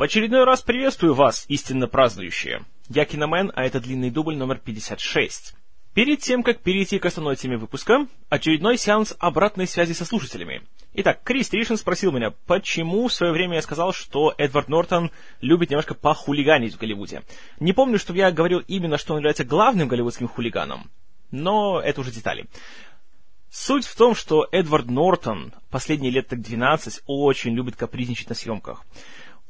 В 0.00 0.02
очередной 0.02 0.44
раз 0.44 0.62
приветствую 0.62 1.12
вас, 1.12 1.44
истинно 1.48 1.86
празднующие. 1.86 2.64
Я 2.88 3.04
Киномен, 3.04 3.52
а 3.54 3.66
это 3.66 3.80
длинный 3.80 4.10
дубль 4.10 4.34
номер 4.34 4.56
56. 4.56 5.54
Перед 5.92 6.20
тем, 6.20 6.42
как 6.42 6.62
перейти 6.62 6.98
к 6.98 7.04
основной 7.04 7.36
теме 7.36 7.58
выпуска, 7.58 8.06
очередной 8.30 8.78
сеанс 8.78 9.14
обратной 9.18 9.66
связи 9.66 9.92
со 9.92 10.06
слушателями. 10.06 10.62
Итак, 10.94 11.22
Крис 11.22 11.50
Тришин 11.50 11.76
спросил 11.76 12.12
меня, 12.12 12.32
почему 12.46 13.08
в 13.08 13.12
свое 13.12 13.34
время 13.34 13.56
я 13.56 13.60
сказал, 13.60 13.92
что 13.92 14.34
Эдвард 14.38 14.70
Нортон 14.70 15.10
любит 15.42 15.68
немножко 15.68 15.92
похулиганить 15.92 16.76
в 16.76 16.78
Голливуде. 16.78 17.22
Не 17.58 17.74
помню, 17.74 17.98
чтобы 17.98 18.20
я 18.20 18.32
говорил 18.32 18.60
именно, 18.66 18.96
что 18.96 19.12
он 19.12 19.18
является 19.18 19.44
главным 19.44 19.86
голливудским 19.86 20.28
хулиганом, 20.28 20.90
но 21.30 21.78
это 21.78 22.00
уже 22.00 22.10
детали. 22.10 22.46
Суть 23.50 23.84
в 23.84 23.94
том, 23.96 24.14
что 24.14 24.48
Эдвард 24.50 24.86
Нортон 24.86 25.52
последние 25.70 26.10
лет 26.10 26.28
так 26.28 26.40
12 26.40 27.02
очень 27.06 27.52
любит 27.52 27.76
капризничать 27.76 28.30
на 28.30 28.34
съемках. 28.34 28.86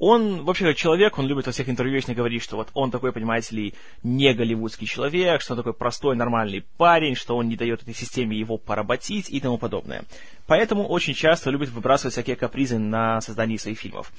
Он, 0.01 0.45
вообще, 0.45 0.75
человек, 0.75 1.19
он 1.19 1.27
любит 1.27 1.45
во 1.45 1.53
всех 1.53 1.69
интервью 1.69 1.97
вечно 1.97 2.15
говорить, 2.15 2.43
что 2.43 2.57
вот 2.57 2.71
он 2.73 2.91
такой, 2.91 3.13
понимаете 3.13 3.55
ли, 3.55 3.75
не 4.03 4.33
голливудский 4.33 4.87
человек, 4.87 5.43
что 5.43 5.53
он 5.53 5.59
такой 5.59 5.75
простой, 5.75 6.17
нормальный 6.17 6.65
парень, 6.79 7.15
что 7.15 7.37
он 7.37 7.51
не 7.51 7.57
дает 7.57 7.83
этой 7.83 7.95
системе 7.95 8.35
его 8.35 8.57
поработить 8.57 9.29
и 9.29 9.39
тому 9.41 9.59
подобное. 9.59 10.05
Поэтому 10.47 10.87
очень 10.87 11.13
часто 11.13 11.51
любит 11.51 11.69
выбрасывать 11.69 12.15
всякие 12.15 12.37
капризы 12.37 12.79
на 12.79 13.21
создание 13.21 13.59
своих 13.59 13.79
фильмов. 13.79 14.11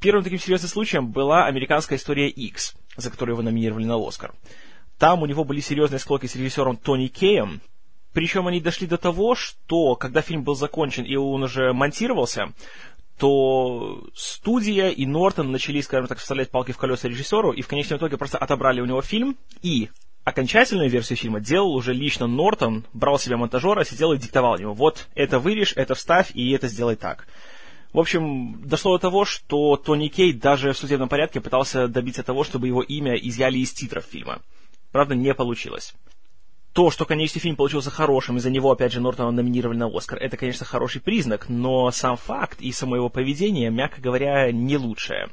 Первым 0.00 0.24
таким 0.24 0.38
серьезным 0.38 0.70
случаем 0.70 1.08
была 1.08 1.44
американская 1.44 1.98
история 1.98 2.30
X, 2.30 2.74
за 2.96 3.10
которую 3.10 3.34
его 3.34 3.42
номинировали 3.42 3.84
на 3.84 3.96
Оскар. 3.96 4.32
Там 4.96 5.22
у 5.22 5.26
него 5.26 5.44
были 5.44 5.60
серьезные 5.60 5.98
склоки 5.98 6.24
с 6.24 6.36
режиссером 6.36 6.78
Тони 6.78 7.08
Кеем, 7.08 7.60
причем 8.14 8.46
они 8.46 8.60
дошли 8.60 8.86
до 8.86 8.96
того, 8.96 9.34
что 9.34 9.94
когда 9.94 10.22
фильм 10.22 10.42
был 10.42 10.54
закончен 10.54 11.04
и 11.04 11.16
он 11.16 11.42
уже 11.42 11.74
монтировался, 11.74 12.52
то 13.22 14.02
студия 14.16 14.88
и 14.88 15.06
Нортон 15.06 15.52
начали, 15.52 15.80
скажем 15.80 16.08
так, 16.08 16.18
вставлять 16.18 16.50
палки 16.50 16.72
в 16.72 16.76
колеса 16.76 17.06
режиссеру, 17.06 17.52
и 17.52 17.62
в 17.62 17.68
конечном 17.68 18.00
итоге 18.00 18.16
просто 18.16 18.36
отобрали 18.36 18.80
у 18.80 18.84
него 18.84 19.00
фильм, 19.00 19.36
и 19.62 19.90
окончательную 20.24 20.90
версию 20.90 21.18
фильма 21.18 21.38
делал 21.38 21.72
уже 21.72 21.94
лично 21.94 22.26
Нортон, 22.26 22.84
брал 22.92 23.20
себе 23.20 23.36
монтажера, 23.36 23.84
сидел 23.84 24.12
и 24.12 24.18
диктовал 24.18 24.58
ему, 24.58 24.74
вот, 24.74 25.06
это 25.14 25.38
вырежь, 25.38 25.72
это 25.76 25.94
вставь, 25.94 26.32
и 26.34 26.50
это 26.50 26.66
сделай 26.66 26.96
так. 26.96 27.28
В 27.92 28.00
общем, 28.00 28.60
дошло 28.64 28.96
до 28.96 29.02
того, 29.02 29.24
что 29.24 29.76
Тони 29.76 30.08
Кей 30.08 30.32
даже 30.32 30.72
в 30.72 30.76
судебном 30.76 31.08
порядке 31.08 31.40
пытался 31.40 31.86
добиться 31.86 32.24
того, 32.24 32.42
чтобы 32.42 32.66
его 32.66 32.82
имя 32.82 33.14
изъяли 33.14 33.58
из 33.58 33.72
титров 33.72 34.04
фильма. 34.04 34.42
Правда, 34.90 35.14
не 35.14 35.32
получилось 35.32 35.94
то, 36.72 36.90
что 36.90 37.04
конечный 37.04 37.40
фильм 37.40 37.56
получился 37.56 37.90
хорошим, 37.90 38.38
из-за 38.38 38.50
него, 38.50 38.70
опять 38.70 38.92
же, 38.92 39.00
Нортона 39.00 39.30
номинировали 39.30 39.76
на 39.76 39.88
Оскар, 39.94 40.18
это, 40.18 40.36
конечно, 40.36 40.64
хороший 40.64 41.00
признак, 41.00 41.48
но 41.48 41.90
сам 41.90 42.16
факт 42.16 42.60
и 42.60 42.72
само 42.72 42.96
его 42.96 43.08
поведение, 43.08 43.70
мягко 43.70 44.00
говоря, 44.00 44.50
не 44.50 44.76
лучшее. 44.76 45.28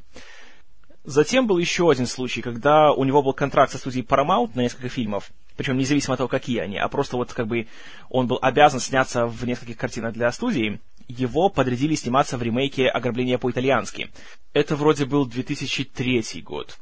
Затем 1.06 1.48
был 1.48 1.58
еще 1.58 1.90
один 1.90 2.08
случай, 2.08 2.42
когда 2.42 2.92
у 2.92 3.04
него 3.06 3.24
был 3.24 3.34
контракт 3.34 3.72
со 3.72 3.78
студией 3.78 4.06
Paramount 4.06 4.52
на 4.54 4.62
несколько 4.62 4.90
фильмов, 4.90 5.32
причем 5.56 5.78
независимо 5.78 6.14
от 6.14 6.18
того, 6.18 6.28
какие 6.28 6.60
они, 6.60 6.78
а 6.78 6.88
просто 6.90 7.16
вот 7.16 7.34
как 7.34 7.48
бы 7.48 7.68
он 8.10 8.28
был 8.28 8.38
обязан 8.42 8.80
сняться 8.80 9.26
в 9.26 9.46
нескольких 9.46 9.78
картинах 9.78 10.14
для 10.14 10.32
студии, 10.32 10.80
его 11.08 11.50
подрядили 11.50 11.96
сниматься 11.96 12.38
в 12.38 12.44
ремейке 12.44 12.88
«Ограбление 12.88 13.38
по-итальянски». 13.38 14.12
Это 14.54 14.76
вроде 14.76 15.06
был 15.06 15.26
2003 15.26 16.42
год. 16.44 16.78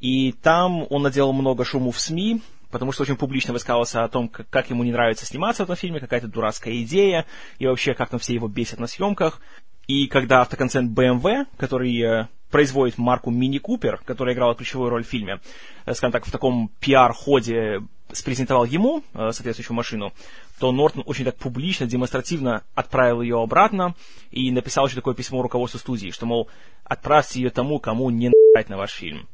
И 0.00 0.32
там 0.32 0.86
он 0.90 1.02
наделал 1.02 1.32
много 1.32 1.64
шуму 1.64 1.90
в 1.90 1.98
СМИ, 1.98 2.40
потому 2.72 2.90
что 2.90 3.02
очень 3.02 3.16
публично 3.16 3.52
высказывался 3.52 4.02
о 4.02 4.08
том, 4.08 4.28
как, 4.28 4.48
как 4.48 4.70
ему 4.70 4.82
не 4.82 4.90
нравится 4.90 5.26
сниматься 5.26 5.62
в 5.62 5.66
этом 5.66 5.76
фильме, 5.76 6.00
какая-то 6.00 6.26
дурацкая 6.26 6.74
идея, 6.82 7.26
и 7.58 7.66
вообще, 7.66 7.94
как 7.94 8.08
там 8.08 8.18
все 8.18 8.34
его 8.34 8.48
бесят 8.48 8.80
на 8.80 8.88
съемках. 8.88 9.40
И 9.86 10.06
когда 10.06 10.40
автоконцерн 10.40 10.92
BMW, 10.92 11.44
который 11.56 12.00
э, 12.00 12.26
производит 12.50 12.98
марку 12.98 13.30
Мини 13.30 13.58
Купер, 13.58 14.00
которая 14.04 14.34
играла 14.34 14.54
ключевую 14.54 14.90
роль 14.90 15.04
в 15.04 15.08
фильме, 15.08 15.40
э, 15.84 15.94
скажем 15.94 16.12
так, 16.12 16.26
в 16.26 16.32
таком 16.32 16.70
пиар-ходе 16.80 17.82
спрезентовал 18.10 18.64
ему 18.64 19.02
э, 19.14 19.30
соответствующую 19.32 19.76
машину, 19.76 20.12
то 20.58 20.72
Нортон 20.72 21.02
очень 21.06 21.24
так 21.24 21.36
публично, 21.36 21.86
демонстративно 21.86 22.62
отправил 22.74 23.20
ее 23.20 23.40
обратно 23.42 23.94
и 24.30 24.50
написал 24.50 24.86
еще 24.86 24.96
такое 24.96 25.14
письмо 25.14 25.42
руководству 25.42 25.78
студии, 25.78 26.10
что, 26.10 26.26
мол, 26.26 26.48
отправьте 26.84 27.40
ее 27.40 27.50
тому, 27.50 27.78
кому 27.80 28.10
не 28.10 28.30
на 28.68 28.76
ваш 28.76 28.92
фильм. 28.92 29.28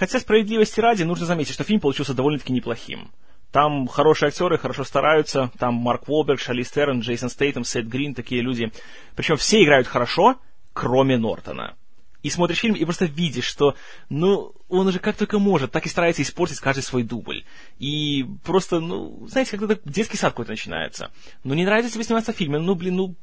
Хотя 0.00 0.18
справедливости 0.18 0.80
ради 0.80 1.02
нужно 1.02 1.26
заметить, 1.26 1.52
что 1.52 1.62
фильм 1.62 1.78
получился 1.78 2.14
довольно-таки 2.14 2.54
неплохим. 2.54 3.10
Там 3.52 3.86
хорошие 3.86 4.28
актеры, 4.28 4.56
хорошо 4.56 4.82
стараются. 4.82 5.50
Там 5.58 5.74
Марк 5.74 6.08
Уолберг, 6.08 6.40
Шарли 6.40 6.62
Стерн, 6.62 7.00
Джейсон 7.00 7.28
Стейтем, 7.28 7.64
Сет 7.64 7.86
Грин, 7.86 8.14
такие 8.14 8.40
люди. 8.40 8.72
Причем 9.14 9.36
все 9.36 9.62
играют 9.62 9.86
хорошо, 9.86 10.38
кроме 10.72 11.18
Нортона. 11.18 11.76
И 12.22 12.30
смотришь 12.30 12.60
фильм, 12.60 12.76
и 12.76 12.84
просто 12.86 13.04
видишь, 13.04 13.44
что, 13.44 13.76
ну, 14.08 14.54
он 14.70 14.86
уже 14.86 15.00
как 15.00 15.16
только 15.16 15.38
может, 15.38 15.70
так 15.70 15.84
и 15.84 15.90
старается 15.90 16.22
испортить 16.22 16.60
каждый 16.60 16.82
свой 16.82 17.02
дубль. 17.02 17.44
И 17.78 18.24
просто, 18.42 18.80
ну, 18.80 19.26
знаете, 19.28 19.58
как-то 19.58 19.78
детский 19.84 20.16
сад 20.16 20.32
какой-то 20.32 20.52
начинается. 20.52 21.10
Ну, 21.44 21.52
не 21.52 21.66
нравится 21.66 21.92
тебе 21.92 22.04
сниматься 22.04 22.32
в 22.32 22.36
фильме, 22.36 22.58
ну, 22.58 22.74
блин, 22.74 22.96
ну, 22.96 23.16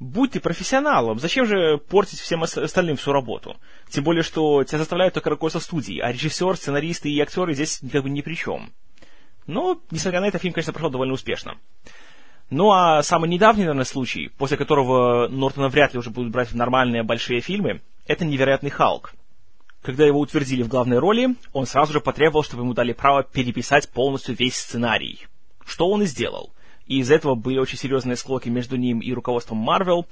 Будь 0.00 0.32
ты 0.32 0.40
профессионалом, 0.40 1.18
зачем 1.18 1.44
же 1.44 1.76
портить 1.76 2.20
всем 2.20 2.42
остальным 2.42 2.96
всю 2.96 3.12
работу? 3.12 3.58
Тем 3.90 4.02
более, 4.02 4.22
что 4.22 4.64
тебя 4.64 4.78
заставляют 4.78 5.12
только 5.12 5.28
руководство 5.28 5.60
студии, 5.60 5.98
а 5.98 6.10
режиссер, 6.10 6.56
сценаристы 6.56 7.10
и 7.10 7.20
актеры 7.20 7.52
здесь 7.52 7.82
как 7.92 8.04
бы 8.04 8.08
ни 8.08 8.22
при 8.22 8.32
чем. 8.34 8.72
Но, 9.46 9.78
несмотря 9.90 10.22
на 10.22 10.28
это, 10.28 10.38
фильм, 10.38 10.54
конечно, 10.54 10.72
прошел 10.72 10.88
довольно 10.90 11.12
успешно. 11.12 11.58
Ну 12.48 12.72
а 12.72 13.02
самый 13.02 13.28
недавний, 13.28 13.64
наверное, 13.64 13.84
случай, 13.84 14.30
после 14.38 14.56
которого 14.56 15.28
Нортона 15.28 15.68
вряд 15.68 15.92
ли 15.92 15.98
уже 15.98 16.08
будут 16.08 16.32
брать 16.32 16.50
в 16.50 16.56
нормальные 16.56 17.02
большие 17.02 17.42
фильмы, 17.42 17.82
это 18.06 18.24
«Невероятный 18.24 18.70
Халк». 18.70 19.12
Когда 19.82 20.06
его 20.06 20.18
утвердили 20.18 20.62
в 20.62 20.68
главной 20.68 20.98
роли, 20.98 21.36
он 21.52 21.66
сразу 21.66 21.92
же 21.92 22.00
потребовал, 22.00 22.42
чтобы 22.42 22.62
ему 22.62 22.72
дали 22.72 22.94
право 22.94 23.22
переписать 23.22 23.90
полностью 23.90 24.34
весь 24.34 24.56
сценарий. 24.56 25.26
Что 25.66 25.90
он 25.90 26.02
и 26.02 26.06
сделал 26.06 26.54
и 26.90 26.98
из-за 26.98 27.14
этого 27.14 27.36
были 27.36 27.60
очень 27.60 27.78
серьезные 27.78 28.16
склоки 28.16 28.48
между 28.48 28.74
ним 28.74 28.98
и 28.98 29.12
руководством 29.12 29.64
Marvel, 29.66 30.06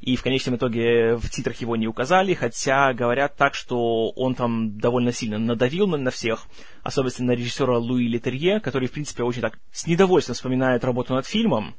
и 0.00 0.16
в 0.16 0.22
конечном 0.22 0.56
итоге 0.56 1.16
в 1.16 1.28
титрах 1.28 1.60
его 1.60 1.76
не 1.76 1.86
указали, 1.86 2.32
хотя 2.32 2.94
говорят 2.94 3.36
так, 3.36 3.54
что 3.54 4.08
он 4.12 4.34
там 4.34 4.78
довольно 4.78 5.12
сильно 5.12 5.38
надавил 5.38 5.86
на, 5.86 5.98
на 5.98 6.10
всех, 6.10 6.46
особенно 6.82 7.12
на 7.18 7.32
режиссера 7.32 7.76
Луи 7.76 8.08
Летерье, 8.08 8.60
который, 8.60 8.88
в 8.88 8.92
принципе, 8.92 9.24
очень 9.24 9.42
так 9.42 9.58
с 9.72 9.86
недовольством 9.86 10.34
вспоминает 10.34 10.84
работу 10.84 11.12
над 11.12 11.26
фильмом. 11.26 11.74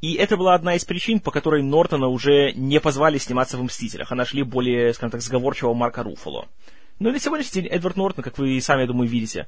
И 0.00 0.14
это 0.14 0.36
была 0.36 0.54
одна 0.54 0.74
из 0.74 0.84
причин, 0.84 1.20
по 1.20 1.30
которой 1.30 1.62
Нортона 1.62 2.08
уже 2.08 2.52
не 2.54 2.80
позвали 2.80 3.18
сниматься 3.18 3.56
в 3.56 3.62
«Мстителях», 3.62 4.10
а 4.10 4.16
нашли 4.16 4.42
более, 4.42 4.92
скажем 4.94 5.12
так, 5.12 5.22
сговорчивого 5.22 5.74
Марка 5.74 6.02
Руффало. 6.02 6.48
И 6.98 7.04
на 7.04 7.20
сегодняшний 7.20 7.62
день 7.62 7.70
Эдвард 7.70 7.96
Нортон, 7.96 8.24
как 8.24 8.36
вы 8.36 8.60
сами, 8.60 8.80
я 8.80 8.86
думаю, 8.88 9.08
видите, 9.08 9.46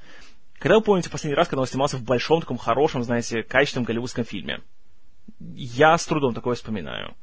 когда 0.63 0.77
вы 0.77 0.83
помните 0.83 1.11
последний 1.11 1.35
раз, 1.35 1.49
когда 1.49 1.63
он 1.63 1.67
снимался 1.67 1.97
в 1.97 2.05
большом, 2.05 2.41
таком 2.41 2.57
хорошем, 2.57 3.03
знаете, 3.03 3.43
качественном 3.43 3.85
голливудском 3.85 4.25
фильме? 4.25 4.61
Я 5.57 5.99
с 5.99 6.07
трудом 6.07 6.35
такое 6.35 6.55
вспоминаю. 6.55 7.17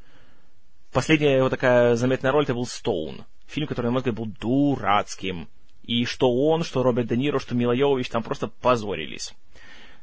Последняя 0.91 1.37
его 1.37 1.47
такая 1.47 1.95
заметная 1.95 2.33
роль 2.33 2.43
это 2.43 2.53
был 2.53 2.65
Стоун. 2.65 3.23
Фильм, 3.47 3.65
который, 3.67 3.85
на 3.85 3.91
мой 3.91 3.99
взгляд, 3.99 4.17
был 4.17 4.25
дурацким. 4.25 5.47
И 5.83 6.03
что 6.03 6.29
он, 6.29 6.65
что 6.65 6.83
Роберт 6.83 7.07
Де 7.07 7.15
Ниро, 7.15 7.39
что 7.39 7.55
Мила 7.55 7.71
Йовович 7.71 8.09
там 8.09 8.23
просто 8.23 8.49
позорились. 8.49 9.33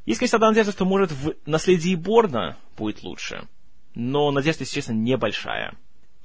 Есть, 0.07 0.19
конечно, 0.19 0.37
одна 0.37 0.49
надежда, 0.49 0.71
что, 0.71 0.85
может, 0.85 1.11
в 1.11 1.35
«Наследии 1.45 1.93
Борна» 1.93 2.57
будет 2.75 3.03
лучше. 3.03 3.47
Но 3.93 4.31
надежда, 4.31 4.63
если 4.63 4.73
честно, 4.73 4.93
небольшая. 4.93 5.75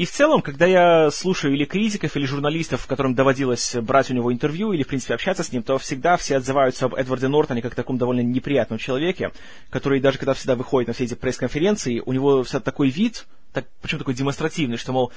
И 0.02 0.04
в 0.04 0.10
целом, 0.10 0.42
когда 0.42 0.66
я 0.66 1.12
слушаю 1.12 1.54
или 1.54 1.64
критиков, 1.64 2.16
или 2.16 2.24
журналистов, 2.24 2.88
которым 2.88 3.14
доводилось 3.14 3.76
брать 3.76 4.10
у 4.10 4.14
него 4.14 4.32
интервью, 4.32 4.72
или, 4.72 4.82
в 4.82 4.88
принципе, 4.88 5.14
общаться 5.14 5.44
с 5.44 5.52
ним, 5.52 5.62
то 5.62 5.78
всегда 5.78 6.16
все 6.16 6.38
отзываются 6.38 6.86
об 6.86 6.96
Эдварде 6.96 7.28
Нортоне 7.28 7.62
как 7.62 7.76
таком 7.76 7.98
довольно 7.98 8.22
неприятном 8.22 8.80
человеке, 8.80 9.30
который 9.70 10.00
даже 10.00 10.18
когда 10.18 10.34
всегда 10.34 10.56
выходит 10.56 10.88
на 10.88 10.94
все 10.94 11.04
эти 11.04 11.14
пресс-конференции, 11.14 12.02
у 12.04 12.12
него 12.12 12.42
всегда 12.42 12.58
такой 12.58 12.90
вид, 12.90 13.28
так, 13.52 13.66
причем 13.80 13.98
такой 13.98 14.14
демонстративный, 14.14 14.76
что, 14.76 14.92
мол, 14.92 15.12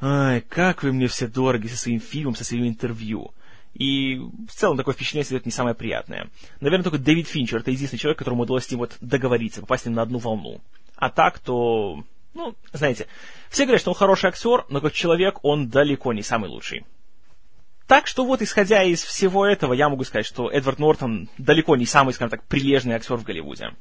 ай, 0.00 0.40
как 0.40 0.82
вы 0.82 0.92
мне 0.92 1.06
все 1.06 1.28
дороги 1.28 1.68
со 1.68 1.76
своим 1.76 2.00
фильмом, 2.00 2.34
со 2.34 2.42
своим 2.42 2.66
интервью. 2.66 3.30
И 3.74 4.16
в 4.16 4.52
целом 4.52 4.76
такое 4.76 4.94
впечатление 4.94 5.26
создает 5.26 5.46
не 5.46 5.52
самое 5.52 5.76
приятное. 5.76 6.28
Наверное, 6.58 6.82
только 6.82 6.98
Дэвид 6.98 7.28
Финчер 7.28 7.60
это 7.60 7.70
единственный 7.70 8.00
человек, 8.00 8.18
которому 8.18 8.42
удалось 8.42 8.64
с 8.64 8.70
ним 8.72 8.80
вот 8.80 8.96
договориться, 9.00 9.60
попасть 9.60 9.84
с 9.84 9.86
ним 9.86 9.94
на 9.94 10.02
одну 10.02 10.18
волну. 10.18 10.60
А 10.96 11.08
так, 11.08 11.38
то 11.38 12.02
ну, 12.34 12.54
знаете, 12.72 13.06
все 13.48 13.64
говорят, 13.64 13.80
что 13.80 13.90
он 13.92 13.96
хороший 13.96 14.28
актер, 14.28 14.64
но 14.68 14.80
как 14.80 14.92
человек 14.92 15.38
он 15.42 15.68
далеко 15.68 16.12
не 16.12 16.22
самый 16.22 16.50
лучший. 16.50 16.84
Так 17.86 18.06
что 18.06 18.24
вот, 18.24 18.40
исходя 18.42 18.82
из 18.82 19.02
всего 19.02 19.46
этого, 19.46 19.72
я 19.74 19.88
могу 19.88 20.04
сказать, 20.04 20.26
что 20.26 20.50
Эдвард 20.50 20.78
Нортон 20.78 21.28
далеко 21.36 21.76
не 21.76 21.86
самый, 21.86 22.14
скажем 22.14 22.30
так, 22.30 22.44
прилежный 22.44 22.94
актер 22.94 23.16
в 23.16 23.24
Голливуде. 23.24 23.74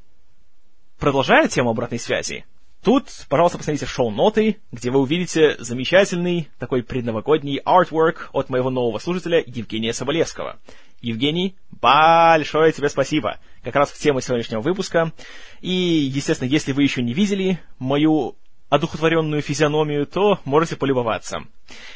Продолжая 0.99 1.47
тему 1.47 1.69
обратной 1.69 1.99
связи, 1.99 2.45
тут, 2.83 3.07
пожалуйста, 3.29 3.57
посмотрите 3.57 3.85
шоу-ноты, 3.85 4.57
где 4.71 4.91
вы 4.91 4.99
увидите 4.99 5.55
замечательный 5.59 6.49
такой 6.59 6.83
предновогодний 6.83 7.61
артворк 7.63 8.29
от 8.33 8.49
моего 8.49 8.69
нового 8.69 8.99
слушателя 8.99 9.41
Евгения 9.45 9.93
Соболевского. 9.93 10.59
Евгений, 11.01 11.55
большое 11.71 12.71
тебе 12.71 12.89
спасибо. 12.89 13.39
Как 13.63 13.75
раз 13.75 13.91
в 13.91 13.99
тему 13.99 14.21
сегодняшнего 14.21 14.61
выпуска. 14.61 15.11
И, 15.59 15.71
естественно, 15.71 16.47
если 16.47 16.71
вы 16.71 16.83
еще 16.83 17.01
не 17.01 17.13
видели 17.13 17.59
мою 17.79 18.35
одухотворенную 18.73 19.43
физиономию, 19.43 20.07
то 20.07 20.39
можете 20.45 20.75
полюбоваться. 20.75 21.43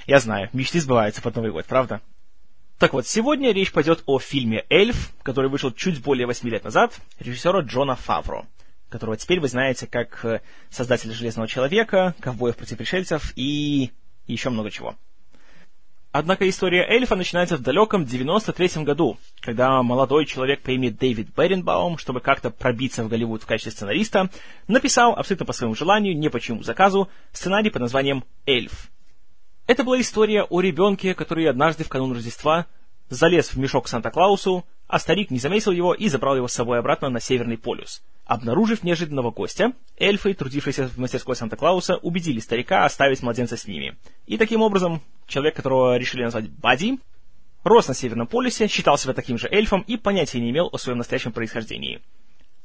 Я 0.05 0.19
знаю, 0.19 0.49
мечты 0.53 0.79
сбываются 0.79 1.23
под 1.23 1.35
Новый 1.35 1.51
год, 1.51 1.65
правда? 1.65 2.01
Так 2.77 2.93
вот, 2.93 3.07
сегодня 3.07 3.51
речь 3.51 3.71
пойдет 3.71 4.03
о 4.05 4.19
фильме 4.19 4.63
«Эльф», 4.69 5.11
который 5.23 5.49
вышел 5.49 5.71
чуть 5.71 5.99
более 6.03 6.27
восьми 6.27 6.51
лет 6.51 6.63
назад, 6.63 6.99
режиссера 7.17 7.61
Джона 7.61 7.95
Фавро, 7.95 8.45
которого 8.89 9.17
теперь 9.17 9.39
вы 9.39 9.47
знаете 9.47 9.87
как 9.87 10.23
э, 10.23 10.41
создателя 10.69 11.13
«Железного 11.13 11.47
человека», 11.47 12.13
«Ковбоев 12.19 12.55
против 12.55 12.77
пришельцев» 12.77 13.33
и 13.35 13.89
еще 14.27 14.51
много 14.51 14.69
чего. 14.69 14.95
Однако 16.19 16.49
история 16.49 16.83
эльфа 16.83 17.15
начинается 17.15 17.57
в 17.57 17.61
далеком 17.61 18.01
93-м 18.01 18.83
году, 18.83 19.19
когда 19.39 19.83
молодой 19.83 20.25
человек 20.25 20.63
по 20.63 20.71
имени 20.71 20.89
Дэвид 20.89 21.27
Беренбаум, 21.37 21.99
чтобы 21.99 22.21
как-то 22.21 22.49
пробиться 22.49 23.03
в 23.03 23.07
Голливуд 23.07 23.43
в 23.43 23.45
качестве 23.45 23.71
сценариста, 23.71 24.31
написал, 24.67 25.13
абсолютно 25.13 25.45
по 25.45 25.53
своему 25.53 25.75
желанию, 25.75 26.17
не 26.17 26.29
по 26.29 26.39
чьему 26.39 26.63
заказу, 26.63 27.07
сценарий 27.33 27.69
под 27.69 27.83
названием 27.83 28.23
«Эльф». 28.47 28.89
Это 29.67 29.83
была 29.83 30.01
история 30.01 30.41
о 30.41 30.59
ребенке, 30.59 31.13
который 31.13 31.47
однажды 31.47 31.83
в 31.83 31.87
канун 31.87 32.13
Рождества 32.13 32.65
залез 33.09 33.49
в 33.49 33.57
мешок 33.57 33.87
Санта-Клаусу, 33.87 34.65
а 34.87 34.99
старик 34.99 35.31
не 35.31 35.39
заметил 35.39 35.71
его 35.71 35.93
и 35.93 36.07
забрал 36.07 36.35
его 36.35 36.47
с 36.47 36.53
собой 36.53 36.79
обратно 36.79 37.09
на 37.09 37.19
Северный 37.19 37.57
полюс. 37.57 38.01
Обнаружив 38.25 38.83
неожиданного 38.83 39.31
гостя, 39.31 39.73
эльфы, 39.97 40.33
трудившиеся 40.33 40.87
в 40.89 40.97
мастерской 40.97 41.35
Санта-Клауса, 41.35 41.97
убедили 41.97 42.39
старика 42.39 42.85
оставить 42.85 43.21
младенца 43.21 43.57
с 43.57 43.67
ними. 43.67 43.97
И 44.25 44.37
таким 44.37 44.61
образом, 44.61 45.01
человек, 45.27 45.55
которого 45.55 45.97
решили 45.97 46.23
назвать 46.23 46.49
Бади, 46.49 46.99
рос 47.63 47.87
на 47.87 47.93
Северном 47.93 48.27
полюсе, 48.27 48.67
считал 48.67 48.97
себя 48.97 49.13
таким 49.13 49.37
же 49.37 49.47
эльфом 49.49 49.81
и 49.81 49.97
понятия 49.97 50.39
не 50.39 50.49
имел 50.49 50.69
о 50.71 50.77
своем 50.77 50.97
настоящем 50.97 51.31
происхождении. 51.31 52.01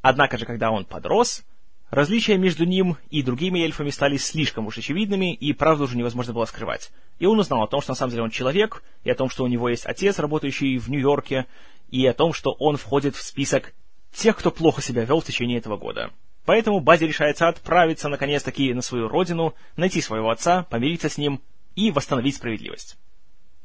Однако 0.00 0.36
же, 0.36 0.46
когда 0.46 0.70
он 0.70 0.84
подрос, 0.84 1.44
различия 1.92 2.38
между 2.38 2.64
ним 2.64 2.96
и 3.10 3.22
другими 3.22 3.60
эльфами 3.60 3.90
стали 3.90 4.16
слишком 4.16 4.66
уж 4.66 4.78
очевидными, 4.78 5.34
и 5.34 5.52
правду 5.52 5.84
уже 5.84 5.96
невозможно 5.96 6.32
было 6.32 6.46
скрывать. 6.46 6.90
И 7.18 7.26
он 7.26 7.38
узнал 7.38 7.62
о 7.62 7.68
том, 7.68 7.82
что 7.82 7.92
на 7.92 7.96
самом 7.96 8.10
деле 8.10 8.22
он 8.24 8.30
человек, 8.30 8.82
и 9.04 9.10
о 9.10 9.14
том, 9.14 9.28
что 9.28 9.44
у 9.44 9.46
него 9.46 9.68
есть 9.68 9.86
отец, 9.86 10.18
работающий 10.18 10.78
в 10.78 10.88
Нью-Йорке, 10.88 11.46
и 11.90 12.04
о 12.06 12.14
том, 12.14 12.32
что 12.32 12.52
он 12.52 12.78
входит 12.78 13.14
в 13.14 13.22
список 13.22 13.74
тех, 14.12 14.36
кто 14.36 14.50
плохо 14.50 14.80
себя 14.80 15.04
вел 15.04 15.20
в 15.20 15.24
течение 15.24 15.58
этого 15.58 15.76
года. 15.76 16.10
Поэтому 16.46 16.80
Бади 16.80 17.04
решается 17.04 17.46
отправиться 17.48 18.08
наконец-таки 18.08 18.72
на 18.72 18.82
свою 18.82 19.08
родину, 19.08 19.54
найти 19.76 20.00
своего 20.00 20.30
отца, 20.30 20.64
помириться 20.64 21.10
с 21.10 21.18
ним 21.18 21.40
и 21.76 21.90
восстановить 21.90 22.36
справедливость. 22.36 22.96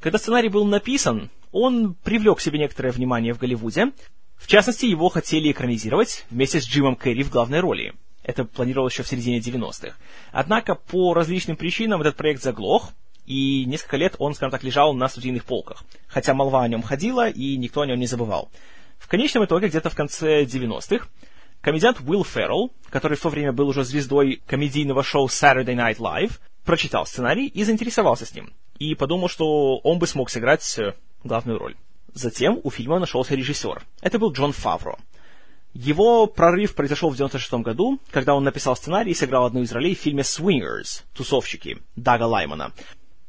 Когда 0.02 0.20
сценарий 0.20 0.50
был 0.50 0.66
написан, 0.66 1.32
он 1.52 1.96
привлек 1.96 2.38
к 2.38 2.42
себе 2.42 2.60
некоторое 2.60 2.92
внимание 2.92 3.34
в 3.34 3.40
Голливуде. 3.40 3.94
В 4.36 4.48
частности, 4.48 4.86
его 4.86 5.10
хотели 5.10 5.52
экранизировать 5.52 6.26
вместе 6.30 6.60
с 6.60 6.68
Джимом 6.68 6.98
Керри 6.98 7.24
в 7.24 7.32
главной 7.32 7.62
роли. 7.62 7.94
Это 8.28 8.44
планировалось 8.44 8.94
еще 8.94 9.04
в 9.04 9.08
середине 9.08 9.40
90-х. 9.40 9.96
Однако 10.32 10.76
по 10.76 11.14
различным 11.14 11.56
причинам 11.56 12.02
этот 12.02 12.18
проект 12.18 12.44
заглох, 12.44 12.92
и 13.26 13.66
несколько 13.66 13.98
лет 13.98 14.16
он, 14.20 14.36
скажем 14.36 14.52
так, 14.52 14.64
лежал 14.64 14.94
на 14.94 15.08
студийных 15.08 15.46
полках. 15.46 15.84
Хотя 16.08 16.34
молва 16.34 16.62
о 16.62 16.68
нем 16.68 16.84
ходила, 16.84 17.30
и 17.30 17.58
никто 17.58 17.82
о 17.82 17.86
нем 17.88 18.00
не 18.00 18.06
забывал. 18.06 18.52
В 19.00 19.08
конечном 19.08 19.46
итоге, 19.46 19.70
где-то 19.70 19.90
в 19.90 19.96
конце 19.96 20.44
90-х, 20.44 21.08
комедиант 21.62 22.00
Уилл 22.06 22.26
Феррелл, 22.26 22.72
который 22.90 23.18
в 23.18 23.22
то 23.22 23.30
время 23.30 23.54
был 23.54 23.70
уже 23.70 23.86
звездой 23.86 24.42
комедийного 24.46 25.04
шоу 25.04 25.28
Saturday 25.28 25.76
Night 25.76 25.98
Live, 25.98 26.34
прочитал 26.66 27.06
сценарий 27.06 27.48
и 27.48 27.64
заинтересовался 27.64 28.26
с 28.26 28.34
ним. 28.34 28.52
И 28.78 28.94
подумал, 28.94 29.30
что 29.30 29.78
он 29.78 30.00
бы 30.00 30.08
смог 30.08 30.30
сыграть 30.30 30.78
э, 30.78 30.94
главную 31.24 31.60
роль. 31.60 31.76
Затем 32.14 32.60
у 32.64 32.72
фильма 32.72 33.00
нашелся 33.00 33.36
режиссер. 33.36 33.84
Это 34.02 34.20
был 34.20 34.34
Джон 34.34 34.52
Фавро. 34.52 34.98
Его 35.78 36.26
прорыв 36.26 36.74
произошел 36.74 37.12
в 37.12 37.16
96 37.16 37.54
году, 37.62 38.00
когда 38.10 38.34
он 38.34 38.44
написал 38.44 38.76
сценарий 38.76 39.12
и 39.12 39.14
сыграл 39.14 39.46
одну 39.46 39.62
из 39.62 39.72
ролей 39.72 39.94
в 39.94 40.00
фильме 40.00 40.24
«Swingers»— 40.24 41.04
«Тусовщики» 41.14 41.78
Дага 41.96 42.24
Лаймана, 42.24 42.72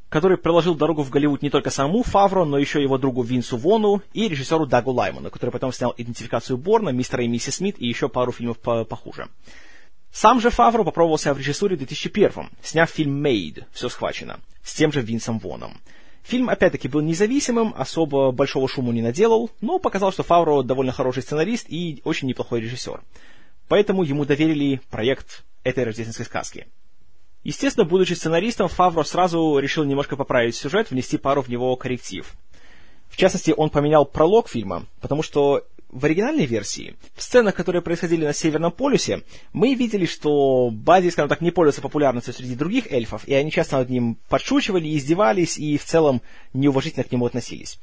который 0.09 0.35
проложил 0.35 0.73
дорогу 0.73 1.03
в 1.03 1.11
Голливуд 1.11 1.43
не 1.43 1.51
только 1.51 1.69
самому 1.69 2.01
Фавро, 2.01 2.45
но 2.45 2.57
еще 2.57 2.81
его 2.81 2.97
другу 2.97 3.21
Винсу 3.21 3.55
Вону 3.55 4.01
и 4.13 4.27
режиссеру 4.27 4.65
Дагу 4.65 4.89
Лайману, 4.89 5.29
который 5.29 5.51
потом 5.51 5.71
снял 5.71 5.93
«Идентификацию 5.95 6.57
Борна», 6.57 6.89
«Мистера 6.89 7.23
и 7.23 7.27
миссис 7.27 7.57
Смит» 7.57 7.75
и 7.77 7.85
еще 7.85 8.09
пару 8.09 8.31
фильмов 8.31 8.57
по 8.57 8.83
похуже. 8.83 9.27
Сам 10.11 10.41
же 10.41 10.49
Фавро 10.49 10.83
попробовался 10.83 11.35
в 11.35 11.37
режиссуре 11.37 11.75
в 11.75 11.79
2001 11.79 12.49
сняв 12.63 12.89
фильм 12.89 13.23
«Made» 13.23 13.65
«Все 13.73 13.89
схвачено» 13.89 14.39
с 14.63 14.73
тем 14.73 14.91
же 14.91 15.01
Винсом 15.01 15.37
Воном. 15.37 15.79
Фильм, 16.23 16.49
опять-таки, 16.49 16.87
был 16.87 17.01
независимым, 17.01 17.73
особо 17.75 18.31
большого 18.31 18.67
шума 18.67 18.91
не 18.93 19.01
наделал, 19.01 19.49
но 19.61 19.79
показал, 19.79 20.11
что 20.11 20.23
Фавро 20.23 20.61
довольно 20.63 20.91
хороший 20.91 21.23
сценарист 21.23 21.65
и 21.69 22.01
очень 22.03 22.27
неплохой 22.27 22.61
режиссер. 22.61 23.01
Поэтому 23.67 24.03
ему 24.03 24.25
доверили 24.25 24.81
проект 24.89 25.43
этой 25.63 25.83
рождественской 25.83 26.25
сказки. 26.25 26.67
Естественно, 27.43 27.85
будучи 27.85 28.13
сценаристом, 28.13 28.67
Фавро 28.67 29.03
сразу 29.03 29.59
решил 29.59 29.85
немножко 29.85 30.15
поправить 30.17 30.55
сюжет, 30.55 30.91
внести 30.91 31.17
пару 31.17 31.41
в 31.41 31.47
него 31.47 31.75
корректив. 31.75 32.31
В 33.07 33.17
частности, 33.17 33.53
он 33.55 33.69
поменял 33.69 34.05
пролог 34.05 34.49
фильма, 34.49 34.85
потому 35.01 35.23
что 35.23 35.63
в 35.89 36.05
оригинальной 36.05 36.45
версии, 36.45 36.95
в 37.15 37.21
сценах, 37.21 37.55
которые 37.55 37.81
происходили 37.81 38.25
на 38.25 38.33
Северном 38.33 38.71
полюсе, 38.71 39.23
мы 39.53 39.73
видели, 39.73 40.05
что 40.05 40.69
Бади, 40.71 41.09
скажем 41.09 41.29
так, 41.29 41.41
не 41.41 41.51
пользуется 41.51 41.81
популярностью 41.81 42.33
среди 42.33 42.55
других 42.55 42.91
эльфов, 42.91 43.27
и 43.27 43.33
они 43.33 43.51
часто 43.51 43.77
над 43.77 43.89
ним 43.89 44.17
подшучивали, 44.29 44.95
издевались 44.95 45.57
и 45.57 45.77
в 45.77 45.85
целом 45.85 46.21
неуважительно 46.53 47.03
к 47.03 47.11
нему 47.11 47.25
относились. 47.25 47.79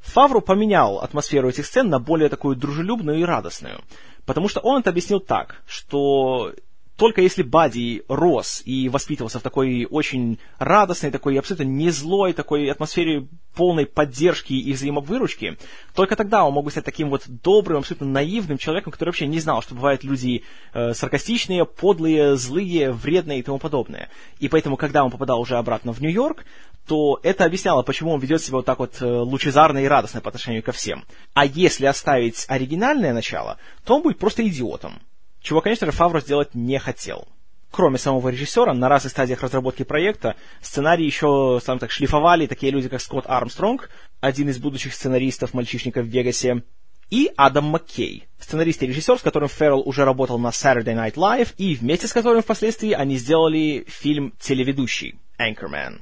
Фавру 0.00 0.40
поменял 0.40 0.98
атмосферу 0.98 1.48
этих 1.48 1.66
сцен 1.66 1.88
на 1.88 2.00
более 2.00 2.28
такую 2.28 2.56
дружелюбную 2.56 3.20
и 3.20 3.24
радостную, 3.24 3.82
потому 4.24 4.48
что 4.48 4.60
он 4.60 4.80
это 4.80 4.90
объяснил 4.90 5.20
так, 5.20 5.62
что 5.66 6.52
только 7.00 7.22
если 7.22 7.42
Бади 7.42 8.02
рос 8.08 8.60
и 8.66 8.90
воспитывался 8.90 9.38
в 9.38 9.42
такой 9.42 9.86
очень 9.86 10.38
радостной, 10.58 11.10
такой 11.10 11.38
абсолютно 11.38 11.62
не 11.62 11.88
злой, 11.88 12.34
такой 12.34 12.70
атмосфере 12.70 13.26
полной 13.54 13.86
поддержки 13.86 14.52
и 14.52 14.70
взаимовыручки, 14.74 15.56
только 15.94 16.14
тогда 16.14 16.44
он 16.44 16.52
мог 16.52 16.70
стать 16.70 16.84
таким 16.84 17.08
вот 17.08 17.22
добрым, 17.26 17.78
абсолютно 17.78 18.06
наивным 18.06 18.58
человеком, 18.58 18.92
который 18.92 19.08
вообще 19.08 19.26
не 19.26 19.40
знал, 19.40 19.62
что 19.62 19.74
бывают 19.74 20.04
люди 20.04 20.44
э, 20.74 20.92
саркастичные, 20.92 21.64
подлые, 21.64 22.36
злые, 22.36 22.92
вредные 22.92 23.38
и 23.38 23.42
тому 23.42 23.56
подобное. 23.56 24.10
И 24.38 24.48
поэтому, 24.48 24.76
когда 24.76 25.02
он 25.02 25.10
попадал 25.10 25.40
уже 25.40 25.56
обратно 25.56 25.94
в 25.94 26.02
Нью-Йорк, 26.02 26.44
то 26.86 27.18
это 27.22 27.46
объясняло, 27.46 27.82
почему 27.82 28.12
он 28.12 28.20
ведет 28.20 28.42
себя 28.42 28.58
вот 28.58 28.66
так 28.66 28.78
вот 28.78 29.00
э, 29.00 29.06
лучезарно 29.06 29.78
и 29.78 29.86
радостно 29.86 30.20
по 30.20 30.28
отношению 30.28 30.62
ко 30.62 30.72
всем. 30.72 31.06
А 31.32 31.46
если 31.46 31.86
оставить 31.86 32.44
оригинальное 32.46 33.14
начало, 33.14 33.56
то 33.86 33.96
он 33.96 34.02
будет 34.02 34.18
просто 34.18 34.46
идиотом 34.46 35.00
чего, 35.42 35.60
конечно 35.60 35.86
же, 35.86 35.92
Фавро 35.92 36.20
сделать 36.20 36.54
не 36.54 36.78
хотел. 36.78 37.26
Кроме 37.70 37.98
самого 37.98 38.28
режиссера, 38.28 38.74
на 38.74 38.88
разных 38.88 39.12
стадиях 39.12 39.42
разработки 39.42 39.84
проекта 39.84 40.34
сценарий 40.60 41.06
еще, 41.06 41.60
скажем 41.62 41.78
так, 41.78 41.90
шлифовали 41.90 42.46
такие 42.46 42.72
люди, 42.72 42.88
как 42.88 43.00
Скотт 43.00 43.26
Армстронг, 43.28 43.90
один 44.20 44.48
из 44.48 44.58
будущих 44.58 44.92
сценаристов 44.92 45.54
«Мальчишника 45.54 46.02
в 46.02 46.06
Вегасе», 46.06 46.64
и 47.10 47.30
Адам 47.36 47.64
Маккей, 47.66 48.28
сценарист 48.38 48.82
и 48.82 48.86
режиссер, 48.86 49.18
с 49.18 49.22
которым 49.22 49.48
Феррелл 49.48 49.82
уже 49.84 50.04
работал 50.04 50.38
на 50.38 50.48
Saturday 50.48 50.94
Night 50.94 51.14
Live, 51.14 51.54
и 51.58 51.74
вместе 51.74 52.06
с 52.06 52.12
которым 52.12 52.42
впоследствии 52.42 52.92
они 52.92 53.16
сделали 53.16 53.84
фильм 53.88 54.32
«Телеведущий» 54.38 55.18
Anchorman. 55.38 56.00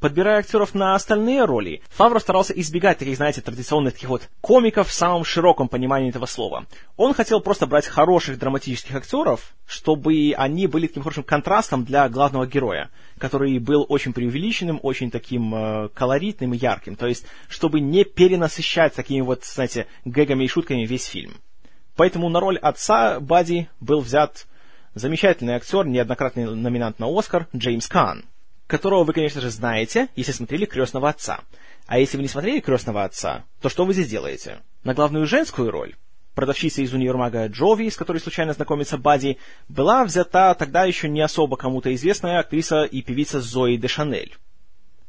Подбирая 0.00 0.38
актеров 0.38 0.74
на 0.74 0.94
остальные 0.94 1.44
роли, 1.44 1.82
Фавро 1.90 2.20
старался 2.20 2.54
избегать 2.54 2.96
таких, 2.98 3.16
знаете, 3.16 3.42
традиционных 3.42 3.92
таких 3.92 4.08
вот 4.08 4.30
комиков 4.40 4.88
в 4.88 4.94
самом 4.94 5.24
широком 5.24 5.68
понимании 5.68 6.08
этого 6.08 6.24
слова. 6.24 6.64
Он 6.96 7.12
хотел 7.12 7.42
просто 7.42 7.66
брать 7.66 7.86
хороших 7.86 8.38
драматических 8.38 8.94
актеров, 8.94 9.54
чтобы 9.66 10.32
они 10.38 10.66
были 10.66 10.86
таким 10.86 11.02
хорошим 11.02 11.22
контрастом 11.22 11.84
для 11.84 12.08
главного 12.08 12.46
героя, 12.46 12.88
который 13.18 13.58
был 13.58 13.84
очень 13.90 14.14
преувеличенным, 14.14 14.80
очень 14.82 15.10
таким 15.10 15.54
э, 15.54 15.88
колоритным 15.90 16.54
и 16.54 16.56
ярким. 16.56 16.96
То 16.96 17.06
есть, 17.06 17.26
чтобы 17.48 17.80
не 17.80 18.04
перенасыщать 18.04 18.94
такими 18.94 19.20
вот, 19.20 19.44
знаете, 19.44 19.86
гэгами 20.06 20.44
и 20.44 20.48
шутками 20.48 20.86
весь 20.86 21.04
фильм. 21.04 21.34
Поэтому 21.96 22.30
на 22.30 22.40
роль 22.40 22.56
отца 22.56 23.20
Бади 23.20 23.68
был 23.80 24.00
взят 24.00 24.46
замечательный 24.94 25.56
актер, 25.56 25.86
неоднократный 25.86 26.46
номинант 26.46 26.98
на 27.00 27.06
Оскар, 27.06 27.48
Джеймс 27.54 27.86
Кан 27.86 28.24
которого 28.70 29.04
вы, 29.04 29.12
конечно 29.12 29.40
же, 29.40 29.50
знаете, 29.50 30.08
если 30.16 30.32
смотрели 30.32 30.64
«Крестного 30.64 31.10
отца». 31.10 31.40
А 31.86 31.98
если 31.98 32.16
вы 32.16 32.22
не 32.22 32.28
смотрели 32.28 32.60
«Крестного 32.60 33.04
отца», 33.04 33.44
то 33.60 33.68
что 33.68 33.84
вы 33.84 33.92
здесь 33.92 34.08
делаете? 34.08 34.60
На 34.84 34.94
главную 34.94 35.26
женскую 35.26 35.70
роль 35.70 35.94
продавщица 36.34 36.80
из 36.80 36.94
универмага 36.94 37.46
Джови, 37.48 37.90
с 37.90 37.96
которой 37.96 38.18
случайно 38.18 38.54
знакомится 38.54 38.96
Бади, 38.96 39.36
была 39.68 40.04
взята 40.04 40.54
тогда 40.54 40.84
еще 40.84 41.08
не 41.08 41.20
особо 41.20 41.56
кому-то 41.56 41.94
известная 41.94 42.38
актриса 42.38 42.84
и 42.84 43.02
певица 43.02 43.40
Зои 43.40 43.76
де 43.76 43.88
Шанель. 43.88 44.34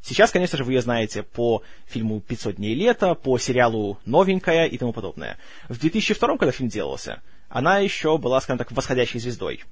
Сейчас, 0.01 0.31
конечно 0.31 0.57
же, 0.57 0.63
вы 0.63 0.73
ее 0.73 0.81
знаете 0.81 1.23
по 1.23 1.61
фильму 1.85 2.21
«500 2.27 2.53
дней 2.53 2.73
лета», 2.73 3.13
по 3.13 3.37
сериалу 3.37 3.99
«Новенькая» 4.03 4.65
и 4.65 4.77
тому 4.77 4.93
подобное. 4.93 5.37
В 5.69 5.79
2002 5.79 6.37
когда 6.37 6.51
фильм 6.51 6.69
делался, 6.69 7.21
она 7.49 7.77
еще 7.77 8.17
была, 8.17 8.41
скажем 8.41 8.57
так, 8.57 8.71
восходящей 8.71 9.19
звездой. 9.19 9.63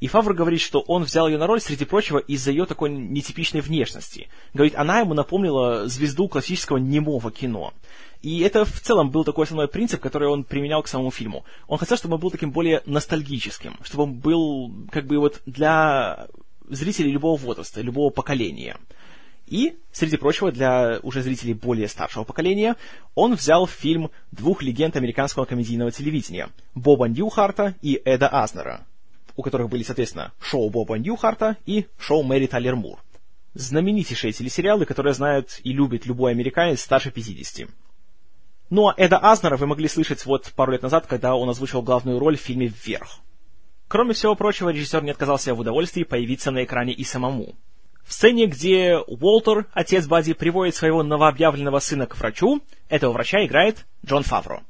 И 0.00 0.06
Фавр 0.06 0.32
говорит, 0.32 0.60
что 0.60 0.80
он 0.80 1.02
взял 1.02 1.26
ее 1.28 1.38
на 1.38 1.46
роль, 1.46 1.60
среди 1.60 1.84
прочего, 1.84 2.18
из-за 2.18 2.50
ее 2.52 2.66
такой 2.66 2.90
нетипичной 2.90 3.60
внешности. 3.60 4.28
Говорит, 4.54 4.76
она 4.76 5.00
ему 5.00 5.14
напомнила 5.14 5.88
звезду 5.88 6.28
классического 6.28 6.76
немого 6.76 7.32
кино. 7.32 7.72
И 8.22 8.40
это 8.40 8.64
в 8.64 8.80
целом 8.80 9.10
был 9.10 9.24
такой 9.24 9.44
основной 9.44 9.68
принцип, 9.68 10.00
который 10.00 10.28
он 10.28 10.44
применял 10.44 10.82
к 10.82 10.88
самому 10.88 11.10
фильму. 11.10 11.44
Он 11.66 11.78
хотел, 11.78 11.96
чтобы 11.96 12.14
он 12.14 12.20
был 12.20 12.30
таким 12.30 12.50
более 12.50 12.82
ностальгическим, 12.86 13.76
чтобы 13.82 14.04
он 14.04 14.14
был 14.14 14.72
как 14.90 15.06
бы 15.06 15.18
вот 15.18 15.40
для 15.46 16.28
зрителей 16.68 17.12
любого 17.12 17.36
возраста, 17.36 17.80
любого 17.80 18.10
поколения. 18.10 18.76
И, 19.46 19.78
среди 19.92 20.16
прочего, 20.16 20.52
для 20.52 21.00
уже 21.02 21.22
зрителей 21.22 21.54
более 21.54 21.88
старшего 21.88 22.24
поколения, 22.24 22.76
он 23.14 23.34
взял 23.34 23.66
фильм 23.66 24.10
двух 24.30 24.62
легенд 24.62 24.94
американского 24.96 25.46
комедийного 25.46 25.90
телевидения– 25.90 26.50
Боба 26.74 27.08
Ньюхарта 27.08 27.74
и 27.80 28.00
Эда 28.04 28.28
Азнера, 28.28 28.86
у 29.38 29.42
которых 29.42 29.70
были, 29.70 29.84
соответственно, 29.84 30.32
шоу 30.40 30.68
Боба 30.68 30.98
Ньюхарта 30.98 31.56
и 31.64 31.86
шоу 31.96 32.24
Мэри 32.24 32.48
Талер 32.48 32.74
Мур. 32.74 32.98
Знаменитейшие 33.54 34.32
телесериалы, 34.32 34.84
которые 34.84 35.14
знают 35.14 35.60
и 35.62 35.72
любит 35.72 36.06
любой 36.06 36.32
американец 36.32 36.82
старше 36.82 37.12
50. 37.12 37.70
Ну 38.70 38.88
а 38.88 38.94
Эда 38.96 39.16
Азнера 39.18 39.56
вы 39.56 39.66
могли 39.66 39.86
слышать 39.86 40.26
вот 40.26 40.52
пару 40.56 40.72
лет 40.72 40.82
назад, 40.82 41.06
когда 41.06 41.36
он 41.36 41.48
озвучил 41.48 41.82
главную 41.82 42.18
роль 42.18 42.36
в 42.36 42.40
фильме 42.40 42.66
«Вверх». 42.66 43.20
Кроме 43.86 44.12
всего 44.12 44.34
прочего, 44.34 44.70
режиссер 44.70 45.04
не 45.04 45.12
отказался 45.12 45.54
в 45.54 45.60
удовольствии 45.60 46.02
появиться 46.02 46.50
на 46.50 46.64
экране 46.64 46.92
и 46.92 47.04
самому– 47.04 47.54
в 48.08 48.14
сцене, 48.14 48.46
где 48.46 48.96
Уолтер, 49.06 49.66
отец 49.74 50.06
Бадди, 50.06 50.32
приводит 50.32 50.74
своего 50.74 51.02
новообъявленного 51.02 51.78
сына 51.78 52.06
к 52.06 52.16
врачу, 52.16 52.62
этого 52.88 53.12
врача 53.12 53.44
играет 53.44 53.84
Джон 54.04 54.22
Фавро. 54.22 54.62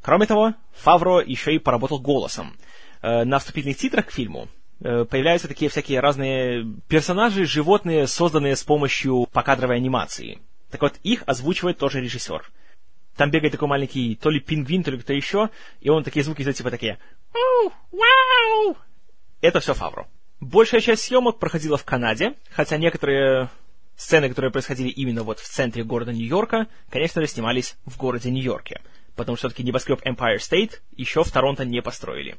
Кроме 0.00 0.24
того, 0.24 0.54
Фавро 0.76 1.20
еще 1.20 1.54
и 1.54 1.58
поработал 1.58 2.00
голосом. 2.00 2.56
Э, 3.02 3.24
на 3.24 3.38
вступительных 3.38 3.78
титрах 3.78 4.06
к 4.06 4.12
фильму 4.12 4.48
э, 4.80 5.04
появляются 5.04 5.48
такие 5.48 5.70
всякие 5.70 6.00
разные 6.00 6.66
персонажи, 6.88 7.46
животные, 7.46 8.06
созданные 8.06 8.56
с 8.56 8.62
помощью 8.62 9.26
покадровой 9.32 9.76
анимации. 9.76 10.38
Так 10.70 10.82
вот, 10.82 10.94
их 11.02 11.22
озвучивает 11.26 11.78
тоже 11.78 12.00
режиссер. 12.00 12.50
Там 13.16 13.30
бегает 13.30 13.52
такой 13.52 13.68
маленький 13.68 14.14
то 14.16 14.30
ли 14.30 14.40
пингвин, 14.40 14.82
то 14.82 14.90
ли 14.90 14.98
кто 14.98 15.12
еще, 15.12 15.50
и 15.80 15.88
он 15.88 16.04
такие 16.04 16.24
звуки 16.24 16.42
издает, 16.42 16.56
типа 16.56 16.70
такие 16.70 16.98
«Вау!» 17.90 18.76
Это 19.40 19.60
все 19.60 19.74
Фавро. 19.74 20.06
Большая 20.40 20.80
часть 20.80 21.02
съемок 21.02 21.38
проходила 21.38 21.76
в 21.76 21.84
Канаде, 21.84 22.34
хотя 22.50 22.76
некоторые 22.76 23.50
сцены, 23.96 24.28
которые 24.28 24.50
происходили 24.50 24.88
именно 24.88 25.22
вот 25.22 25.38
в 25.38 25.48
центре 25.48 25.84
города 25.84 26.12
Нью-Йорка, 26.12 26.66
конечно 26.90 27.20
же, 27.20 27.28
снимались 27.28 27.76
в 27.84 27.96
городе 27.98 28.30
Нью-Йорке, 28.30 28.80
потому 29.16 29.36
что 29.36 29.48
все-таки 29.48 29.66
небоскреб 29.66 30.00
Empire 30.06 30.38
State 30.38 30.80
еще 30.96 31.24
в 31.24 31.30
Торонто 31.30 31.64
не 31.64 31.82
построили. 31.82 32.38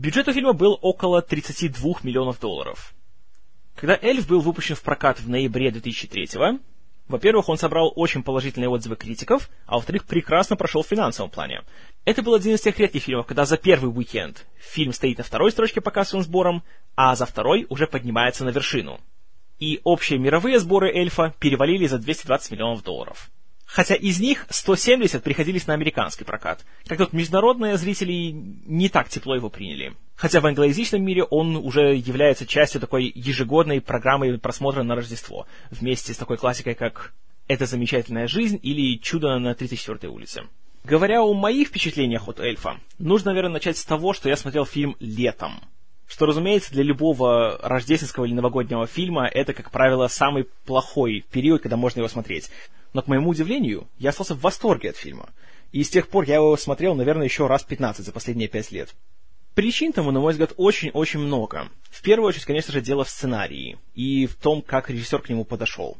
Бюджет 0.00 0.28
у 0.28 0.32
фильма 0.32 0.54
был 0.54 0.78
около 0.80 1.20
32 1.20 1.96
миллионов 2.04 2.40
долларов. 2.40 2.94
Когда 3.76 3.98
«Эльф» 4.00 4.26
был 4.26 4.40
выпущен 4.40 4.74
в 4.74 4.80
прокат 4.80 5.20
в 5.20 5.28
ноябре 5.28 5.70
2003 5.70 6.58
во-первых, 7.06 7.50
он 7.50 7.58
собрал 7.58 7.92
очень 7.96 8.22
положительные 8.22 8.70
отзывы 8.70 8.96
критиков, 8.96 9.50
а 9.66 9.74
во-вторых, 9.74 10.06
прекрасно 10.06 10.56
прошел 10.56 10.82
в 10.82 10.86
финансовом 10.86 11.28
плане. 11.28 11.64
Это 12.06 12.22
был 12.22 12.32
один 12.32 12.54
из 12.54 12.62
тех 12.62 12.78
редких 12.78 13.02
фильмов, 13.02 13.26
когда 13.26 13.44
за 13.44 13.58
первый 13.58 13.94
уикенд 13.94 14.46
фильм 14.58 14.94
стоит 14.94 15.18
на 15.18 15.24
второй 15.24 15.50
строчке 15.50 15.82
по 15.82 15.90
кассовым 15.90 16.24
сборам, 16.24 16.62
а 16.96 17.14
за 17.14 17.26
второй 17.26 17.66
уже 17.68 17.86
поднимается 17.86 18.46
на 18.46 18.50
вершину. 18.50 19.00
И 19.58 19.82
общие 19.84 20.18
мировые 20.18 20.60
сборы 20.60 20.90
«Эльфа» 20.94 21.34
перевалили 21.40 21.86
за 21.86 21.98
220 21.98 22.52
миллионов 22.52 22.82
долларов 22.82 23.30
хотя 23.70 23.94
из 23.94 24.20
них 24.20 24.46
170 24.50 25.22
приходились 25.22 25.66
на 25.66 25.74
американский 25.74 26.24
прокат. 26.24 26.64
Как 26.86 26.98
тут 26.98 27.12
международные 27.12 27.76
зрители 27.76 28.32
не 28.32 28.88
так 28.88 29.08
тепло 29.08 29.36
его 29.36 29.48
приняли. 29.48 29.94
Хотя 30.16 30.40
в 30.40 30.46
англоязычном 30.46 31.02
мире 31.02 31.22
он 31.22 31.56
уже 31.56 31.94
является 31.94 32.46
частью 32.46 32.80
такой 32.80 33.10
ежегодной 33.14 33.80
программы 33.80 34.36
просмотра 34.38 34.82
на 34.82 34.96
Рождество, 34.96 35.46
вместе 35.70 36.12
с 36.12 36.16
такой 36.16 36.36
классикой, 36.36 36.74
как 36.74 37.14
«Это 37.46 37.66
замечательная 37.66 38.26
жизнь» 38.26 38.58
или 38.60 38.98
«Чудо 38.98 39.38
на 39.38 39.52
34-й 39.52 40.08
улице». 40.08 40.42
Говоря 40.82 41.22
о 41.22 41.32
моих 41.32 41.68
впечатлениях 41.68 42.26
от 42.28 42.40
«Эльфа», 42.40 42.80
нужно, 42.98 43.30
наверное, 43.30 43.54
начать 43.54 43.78
с 43.78 43.84
того, 43.84 44.12
что 44.14 44.28
я 44.28 44.36
смотрел 44.36 44.66
фильм 44.66 44.96
летом. 44.98 45.60
Что, 46.08 46.26
разумеется, 46.26 46.72
для 46.72 46.82
любого 46.82 47.56
рождественского 47.62 48.24
или 48.24 48.34
новогоднего 48.34 48.86
фильма 48.88 49.28
это, 49.28 49.52
как 49.52 49.70
правило, 49.70 50.08
самый 50.08 50.48
плохой 50.66 51.24
период, 51.30 51.62
когда 51.62 51.76
можно 51.76 52.00
его 52.00 52.08
смотреть 52.08 52.50
но, 52.92 53.02
к 53.02 53.06
моему 53.06 53.30
удивлению, 53.30 53.88
я 53.98 54.10
остался 54.10 54.34
в 54.34 54.40
восторге 54.40 54.90
от 54.90 54.96
фильма. 54.96 55.30
И 55.72 55.82
с 55.82 55.90
тех 55.90 56.08
пор 56.08 56.24
я 56.24 56.36
его 56.36 56.56
смотрел, 56.56 56.94
наверное, 56.94 57.24
еще 57.24 57.46
раз 57.46 57.62
15 57.62 58.04
за 58.04 58.12
последние 58.12 58.48
5 58.48 58.72
лет. 58.72 58.94
Причин 59.54 59.92
тому, 59.92 60.10
на 60.10 60.20
мой 60.20 60.32
взгляд, 60.32 60.52
очень-очень 60.56 61.20
много. 61.20 61.68
В 61.90 62.02
первую 62.02 62.28
очередь, 62.28 62.44
конечно 62.44 62.72
же, 62.72 62.80
дело 62.80 63.04
в 63.04 63.10
сценарии 63.10 63.78
и 63.94 64.26
в 64.26 64.34
том, 64.36 64.62
как 64.62 64.90
режиссер 64.90 65.22
к 65.22 65.28
нему 65.28 65.44
подошел. 65.44 65.96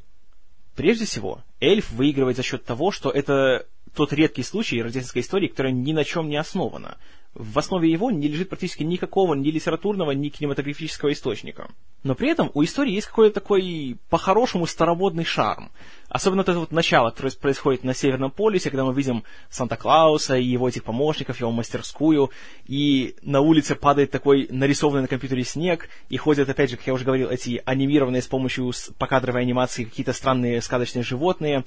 Прежде 0.76 1.04
всего, 1.04 1.42
эльф 1.60 1.90
выигрывает 1.90 2.36
за 2.36 2.42
счет 2.42 2.64
того, 2.64 2.90
что 2.90 3.10
это 3.10 3.66
тот 3.94 4.12
редкий 4.12 4.42
случай 4.42 4.82
рождественской 4.82 5.22
истории, 5.22 5.48
которая 5.48 5.72
ни 5.72 5.92
на 5.92 6.04
чем 6.04 6.28
не 6.28 6.36
основана 6.36 6.96
в 7.34 7.58
основе 7.58 7.90
его 7.90 8.10
не 8.10 8.28
лежит 8.28 8.48
практически 8.48 8.82
никакого 8.82 9.34
ни 9.34 9.50
литературного, 9.50 10.10
ни 10.10 10.28
кинематографического 10.28 11.12
источника. 11.12 11.70
Но 12.02 12.14
при 12.14 12.30
этом 12.30 12.50
у 12.54 12.64
истории 12.64 12.92
есть 12.92 13.06
какой-то 13.06 13.34
такой, 13.34 13.98
по-хорошему, 14.08 14.66
старомодный 14.66 15.24
шарм. 15.24 15.70
Особенно 16.10 16.42
вот 16.42 16.48
это 16.48 16.58
вот 16.58 16.72
начало, 16.72 17.10
которое 17.10 17.30
происходит 17.30 17.84
на 17.84 17.94
Северном 17.94 18.32
полюсе, 18.32 18.68
когда 18.68 18.84
мы 18.84 18.92
видим 18.92 19.22
Санта-Клауса 19.48 20.36
и 20.36 20.44
его 20.44 20.68
этих 20.68 20.82
помощников, 20.82 21.38
его 21.38 21.52
мастерскую, 21.52 22.32
и 22.66 23.14
на 23.22 23.40
улице 23.40 23.76
падает 23.76 24.10
такой 24.10 24.48
нарисованный 24.50 25.02
на 25.02 25.08
компьютере 25.08 25.44
снег, 25.44 25.88
и 26.08 26.16
ходят, 26.16 26.48
опять 26.48 26.70
же, 26.70 26.76
как 26.76 26.88
я 26.88 26.94
уже 26.94 27.04
говорил, 27.04 27.30
эти 27.30 27.62
анимированные 27.64 28.22
с 28.22 28.26
помощью 28.26 28.72
покадровой 28.98 29.42
анимации 29.42 29.84
какие-то 29.84 30.12
странные 30.12 30.60
сказочные 30.60 31.04
животные. 31.04 31.64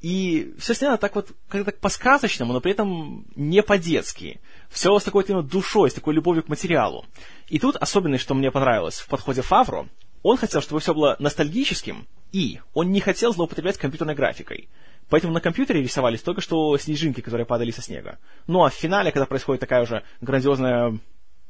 И 0.00 0.54
все 0.58 0.72
снято 0.72 0.96
так 0.96 1.14
вот, 1.14 1.28
как-то 1.48 1.70
так 1.70 1.80
по-сказочному, 1.80 2.54
но 2.54 2.62
при 2.62 2.72
этом 2.72 3.26
не 3.36 3.62
по-детски. 3.62 4.40
Все 4.70 4.98
с 4.98 5.04
такой 5.04 5.24
именно 5.24 5.42
душой, 5.42 5.90
с 5.90 5.94
такой 5.94 6.14
любовью 6.14 6.42
к 6.42 6.48
материалу. 6.48 7.04
И 7.48 7.58
тут 7.58 7.76
особенное, 7.76 8.18
что 8.18 8.34
мне 8.34 8.50
понравилось 8.50 9.00
в 9.00 9.08
подходе 9.08 9.42
Фавро, 9.42 9.86
он 10.22 10.36
хотел, 10.36 10.60
чтобы 10.60 10.80
все 10.80 10.94
было 10.94 11.16
ностальгическим, 11.18 12.06
и 12.32 12.60
он 12.74 12.92
не 12.92 13.00
хотел 13.00 13.32
злоупотреблять 13.32 13.78
компьютерной 13.78 14.14
графикой. 14.14 14.68
Поэтому 15.08 15.34
на 15.34 15.40
компьютере 15.40 15.82
рисовались 15.82 16.22
только 16.22 16.40
что 16.40 16.76
снежинки, 16.78 17.20
которые 17.20 17.44
падали 17.44 17.70
со 17.70 17.82
снега. 17.82 18.18
Ну 18.46 18.64
а 18.64 18.70
в 18.70 18.74
финале, 18.74 19.12
когда 19.12 19.26
происходит 19.26 19.60
такая 19.60 19.82
уже 19.82 20.04
грандиозная 20.20 20.98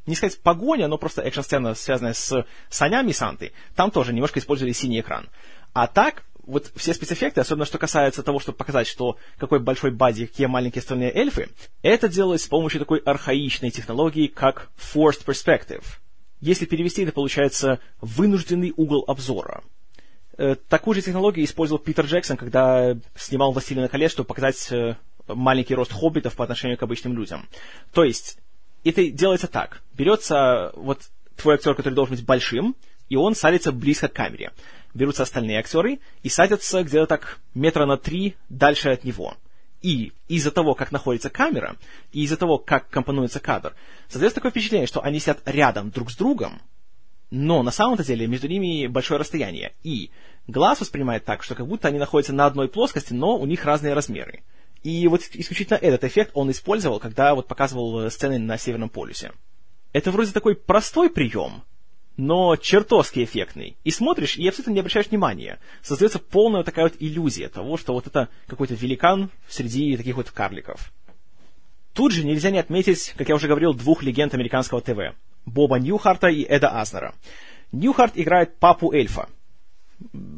не 0.07 0.17
сказать 0.17 0.41
погоня, 0.41 0.88
но 0.88 0.99
просто 0.99 1.23
экшн-сцена, 1.23 1.75
связанная 1.75 2.14
с 2.14 2.45
санями 2.69 3.12
Санты, 3.12 3.52
там 3.76 3.91
тоже 3.91 4.12
немножко 4.12 4.41
использовали 4.41 4.73
синий 4.73 5.00
экран. 5.00 5.29
А 5.75 5.87
так, 5.87 6.25
вот 6.45 6.73
все 6.75 6.93
спецэффекты, 6.93 7.41
особенно 7.41 7.67
что 7.67 7.79
касается 7.79 8.23
того, 8.23 8.41
чтобы 8.41 8.59
показать, 8.59 8.88
что 8.88 9.17
какой 9.38 9.61
большой 9.61 9.93
бади, 9.93 10.26
какие 10.26 10.47
маленькие 10.47 10.81
остальные 10.81 11.14
эльфы, 11.14 11.50
это 11.83 12.09
делалось 12.09 12.43
с 12.43 12.49
помощью 12.49 12.81
такой 12.81 12.99
архаичной 12.99 13.71
технологии, 13.71 14.26
как 14.26 14.71
forced 14.76 15.25
perspective. 15.25 15.85
Если 16.42 16.66
перевести, 16.66 17.02
это 17.02 17.12
получается 17.12 17.80
вынужденный 18.02 18.75
угол 18.76 19.04
обзора. 19.06 19.62
Э, 20.37 20.56
такую 20.68 20.94
же 20.94 21.00
технологию 21.00 21.46
использовал 21.46 21.82
Питер 21.82 22.04
Джексон, 22.04 22.37
когда 22.37 22.94
снимал 23.16 23.52
«Властелина 23.52 23.88
колец», 23.88 24.12
чтобы 24.12 24.26
показать 24.26 24.70
э, 24.70 24.96
маленький 25.28 25.75
рост 25.75 25.92
хоббитов 25.92 26.37
по 26.37 26.44
отношению 26.44 26.76
к 26.76 26.82
обычным 26.82 27.16
людям. 27.16 27.49
То 27.94 28.04
есть, 28.04 28.37
это 28.84 29.08
делается 29.08 29.46
так. 29.46 29.80
Берется 29.94 30.72
вот 30.75 31.00
твой 31.37 31.54
актер, 31.54 31.75
который 31.75 31.94
должен 31.94 32.16
быть 32.16 32.26
большим, 32.26 32.76
и 33.08 33.16
он 33.16 33.34
садится 33.34 33.72
близко 33.72 34.08
к 34.08 34.12
камере 34.12 34.52
берутся 34.94 35.22
остальные 35.22 35.58
актеры 35.58 36.00
и 36.22 36.28
садятся 36.28 36.82
где-то 36.82 37.06
так 37.06 37.38
метра 37.54 37.87
на 37.87 37.96
три 37.96 38.37
дальше 38.49 38.90
от 38.90 39.04
него. 39.04 39.37
И 39.83 40.12
из-за 40.29 40.53
того, 40.53 40.75
как 40.75 40.93
находится 40.93 41.29
камера, 41.29 41.77
и 42.12 42.23
из-за 42.23 42.37
того, 42.37 42.59
как 42.59 42.89
компонуется 42.89 43.41
кадр, 43.41 43.75
создается 44.09 44.37
такое 44.37 44.53
впечатление, 44.53 44.87
что 44.87 45.03
они 45.03 45.19
сидят 45.19 45.43
рядом 45.45 45.91
друг 45.91 46.11
с 46.11 46.17
другом, 46.17 46.62
но 47.31 47.62
на 47.62 47.71
самом-то 47.71 48.05
деле 48.05 48.27
между 48.27 48.47
ними 48.47 48.87
большое 48.87 49.19
расстояние. 49.19 49.73
И 49.83 50.11
глаз 50.47 50.81
воспринимает 50.81 51.25
так, 51.25 51.43
что 51.43 51.55
как 51.55 51.67
будто 51.67 51.89
они 51.89 51.99
находятся 51.99 52.33
на 52.33 52.47
одной 52.47 52.69
плоскости, 52.69 53.12
но 53.12 53.37
у 53.37 53.47
них 53.47 53.65
разные 53.65 53.95
размеры. 53.95 54.43
И 54.83 55.07
вот 55.09 55.23
исключительно 55.33 55.77
этот 55.77 56.05
эффект 56.05 56.31
он 56.35 56.51
использовал, 56.51 57.01
когда 57.01 57.35
вот 57.35 57.49
показывал 57.49 58.11
сцены 58.11 58.39
на 58.39 58.59
Северном 58.59 58.89
полюсе. 58.89 59.33
Это 59.93 60.11
вроде 60.11 60.33
такой 60.33 60.55
простой 60.55 61.11
прием, 61.11 61.62
но 62.16 62.57
чертовски 62.57 63.25
эффектный. 63.25 63.76
И 63.85 63.90
смотришь, 63.90 64.37
и 64.37 64.47
абсолютно 64.47 64.73
не 64.73 64.81
обращаешь 64.81 65.09
внимания. 65.09 65.59
Создается 65.83 66.19
полная 66.19 66.62
такая 66.62 66.87
вот 66.87 66.95
иллюзия 67.00 67.49
того, 67.49 67.76
что 67.76 67.95
вот 67.95 68.07
это 68.07 68.28
какой-то 68.47 68.75
великан 68.75 69.31
среди 69.49 69.97
таких 69.97 70.16
вот 70.16 70.31
карликов. 70.31 70.92
Тут 71.95 72.12
же 72.12 72.25
нельзя 72.25 72.50
не 72.50 72.59
отметить, 72.59 73.14
как 73.16 73.28
я 73.28 73.35
уже 73.35 73.49
говорил, 73.49 73.75
двух 73.75 74.02
легенд 74.02 74.35
американского 74.35 74.81
ТВ. 74.81 75.14
Боба 75.45 75.78
Ньюхарта 75.78 76.28
и 76.28 76.42
Эда 76.42 76.81
Азнера. 76.81 77.14
Ньюхарт 77.73 78.12
играет 78.16 78.59
папу 78.59 78.92
эльфа, 78.92 79.28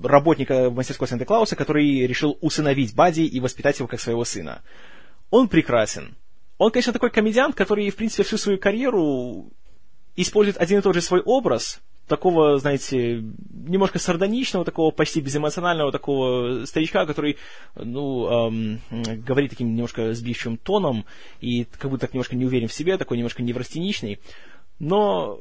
работника 0.03 0.71
мастерской 0.71 1.09
Санта-Клауса, 1.09 1.57
который 1.57 2.07
решил 2.07 2.39
усыновить 2.41 2.95
Бади 2.95 3.23
и 3.23 3.41
воспитать 3.41 3.79
его 3.79 3.89
как 3.89 4.01
своего 4.01 4.25
сына. 4.25 4.63
Он 5.31 5.49
прекрасен. 5.49 6.17
Он, 6.59 6.71
конечно, 6.71 6.93
такой 6.93 7.11
комедиант, 7.11 7.57
который, 7.57 7.91
в 7.91 7.97
принципе, 7.97 8.23
всю 8.23 8.37
свою 8.37 8.59
карьеру 8.59 9.51
использует 10.17 10.59
один 10.59 10.79
и 10.79 10.83
тот 10.83 10.95
же 10.95 11.01
свой 11.01 11.21
образ, 11.21 11.81
такого, 12.07 12.59
знаете, 12.59 13.23
немножко 13.67 13.99
сардоничного, 13.99 14.65
такого 14.65 14.91
почти 14.91 15.21
безэмоционального 15.21 15.91
такого 15.91 16.67
старичка, 16.67 17.07
который, 17.07 17.39
ну, 17.75 18.49
эм, 18.49 18.81
говорит 19.25 19.51
таким 19.51 19.69
немножко 19.69 20.13
сбивчивым 20.13 20.59
тоном 20.59 21.07
и 21.41 21.65
как 21.79 21.91
будто 21.91 22.03
так 22.03 22.15
немножко 22.15 22.37
не 22.37 22.45
уверен 22.45 22.69
в 22.69 22.75
себе, 22.75 22.99
такой 22.99 23.17
немножко 23.17 23.43
неврастеничный. 23.43 24.21
Но 24.79 25.39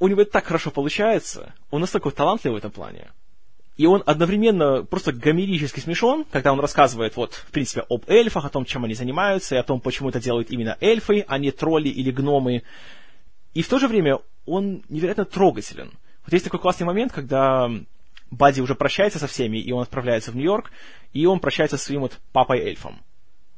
у 0.00 0.08
него 0.08 0.22
это 0.22 0.32
так 0.32 0.46
хорошо 0.46 0.70
получается, 0.70 1.54
он 1.70 1.82
настолько 1.82 2.10
талантливый 2.10 2.56
в 2.56 2.58
этом 2.58 2.72
плане. 2.72 3.10
И 3.76 3.86
он 3.86 4.02
одновременно 4.04 4.84
просто 4.84 5.12
гомерически 5.12 5.80
смешон, 5.80 6.26
когда 6.30 6.52
он 6.52 6.60
рассказывает, 6.60 7.16
вот, 7.16 7.32
в 7.32 7.50
принципе, 7.50 7.82
об 7.88 8.04
эльфах, 8.08 8.44
о 8.44 8.50
том, 8.50 8.66
чем 8.66 8.84
они 8.84 8.92
занимаются, 8.92 9.54
и 9.54 9.58
о 9.58 9.62
том, 9.62 9.80
почему 9.80 10.10
это 10.10 10.20
делают 10.20 10.50
именно 10.50 10.76
эльфы, 10.82 11.24
а 11.26 11.38
не 11.38 11.50
тролли 11.50 11.88
или 11.88 12.10
гномы. 12.10 12.62
И 13.54 13.62
в 13.62 13.68
то 13.68 13.78
же 13.78 13.88
время 13.88 14.18
он 14.46 14.82
невероятно 14.88 15.24
трогателен. 15.24 15.92
Вот 16.24 16.32
есть 16.32 16.44
такой 16.44 16.60
классный 16.60 16.86
момент, 16.86 17.12
когда 17.12 17.70
Бадди 18.30 18.60
уже 18.60 18.74
прощается 18.74 19.18
со 19.18 19.26
всеми, 19.26 19.58
и 19.58 19.72
он 19.72 19.82
отправляется 19.82 20.30
в 20.30 20.36
Нью-Йорк, 20.36 20.70
и 21.12 21.26
он 21.26 21.40
прощается 21.40 21.76
со 21.76 21.84
своим 21.84 22.02
вот 22.02 22.18
папой-эльфом. 22.32 23.00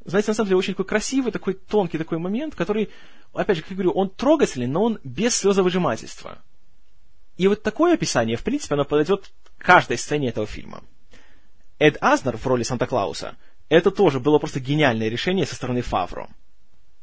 Знаете, 0.04 0.30
на 0.30 0.34
самом 0.34 0.48
деле, 0.48 0.58
очень 0.58 0.72
такой 0.72 0.86
красивый, 0.86 1.30
такой 1.30 1.54
тонкий 1.54 1.98
такой 1.98 2.18
момент, 2.18 2.54
который, 2.54 2.90
опять 3.32 3.56
же, 3.56 3.62
как 3.62 3.70
я 3.70 3.76
говорю, 3.76 3.92
он 3.92 4.08
трогательный, 4.10 4.66
но 4.66 4.82
он 4.82 4.98
без 5.04 5.36
слезовыжимательства. 5.36 6.38
И 7.36 7.46
вот 7.46 7.62
такое 7.62 7.94
описание, 7.94 8.36
в 8.36 8.42
принципе, 8.42 8.74
оно 8.74 8.84
подойдет 8.84 9.30
каждой 9.58 9.98
сцене 9.98 10.28
этого 10.28 10.46
фильма. 10.46 10.82
Эд 11.78 11.98
Азнер 12.00 12.36
в 12.36 12.46
роли 12.46 12.62
Санта-Клауса, 12.62 13.36
это 13.68 13.90
тоже 13.90 14.20
было 14.20 14.38
просто 14.38 14.60
гениальное 14.60 15.08
решение 15.08 15.46
со 15.46 15.54
стороны 15.54 15.82
Фавро. 15.82 16.28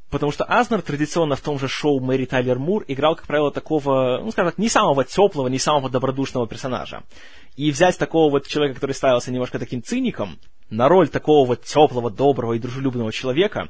Потому 0.10 0.32
что 0.32 0.44
Азнер 0.44 0.82
традиционно 0.82 1.36
в 1.36 1.42
том 1.42 1.60
же 1.60 1.68
шоу 1.68 2.00
Мэри 2.00 2.26
Тайлер 2.26 2.58
Мур 2.58 2.84
играл, 2.88 3.16
как 3.16 3.28
правило, 3.28 3.52
такого, 3.52 4.20
ну, 4.24 4.32
скажем 4.32 4.52
так, 4.52 4.58
не 4.58 4.70
самого 4.70 5.04
теплого, 5.04 5.48
не 5.48 5.60
самого 5.60 5.90
добродушного 5.90 6.48
персонажа. 6.48 7.04
И 7.56 7.72
взять 7.72 7.98
такого 7.98 8.32
вот 8.32 8.48
человека, 8.48 8.76
который 8.76 8.94
ставился 8.94 9.32
немножко 9.32 9.60
таким 9.60 9.84
циником, 9.84 10.40
на 10.70 10.88
роль 10.88 11.10
такого 11.10 11.48
вот 11.48 11.64
теплого, 11.64 12.10
доброго 12.10 12.54
и 12.54 12.60
дружелюбного 12.60 13.12
человека, 13.12 13.70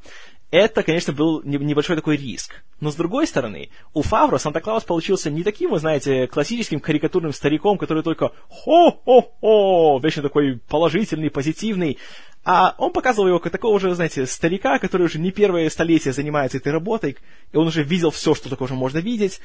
это, 0.52 0.82
конечно, 0.82 1.14
был 1.14 1.44
небольшой 1.44 1.96
такой 1.96 2.18
риск. 2.18 2.64
Но 2.80 2.92
с 2.92 2.96
другой 2.96 3.28
стороны, 3.28 3.70
у 3.94 4.02
Фавро 4.02 4.40
Санта-Клаус 4.40 4.84
получился 4.84 5.30
не 5.30 5.44
таким, 5.44 5.72
вы 5.72 5.80
знаете, 5.80 6.26
классическим 6.26 6.80
карикатурным 6.80 7.34
стариком, 7.34 7.78
который 7.78 8.02
только 8.02 8.32
хо-хо-хо, 8.50 10.00
вечно 10.02 10.24
такой 10.24 10.60
положительный, 10.68 11.30
позитивный, 11.30 12.00
а 12.44 12.74
он 12.80 12.94
показывал 12.94 13.28
его 13.28 13.40
как 13.40 13.52
такого 13.52 13.80
же, 13.80 13.94
знаете, 13.94 14.26
старика, 14.26 14.80
который 14.80 15.04
уже 15.04 15.20
не 15.20 15.32
первое 15.32 15.70
столетие 15.70 16.14
занимается 16.14 16.58
этой 16.58 16.72
работой, 16.72 17.18
и 17.52 17.58
он 17.58 17.68
уже 17.68 17.84
видел 17.84 18.10
все, 18.10 18.34
что 18.34 18.50
такое 18.50 18.66
уже 18.66 18.76
можно 18.76 18.98
видеть. 18.98 19.42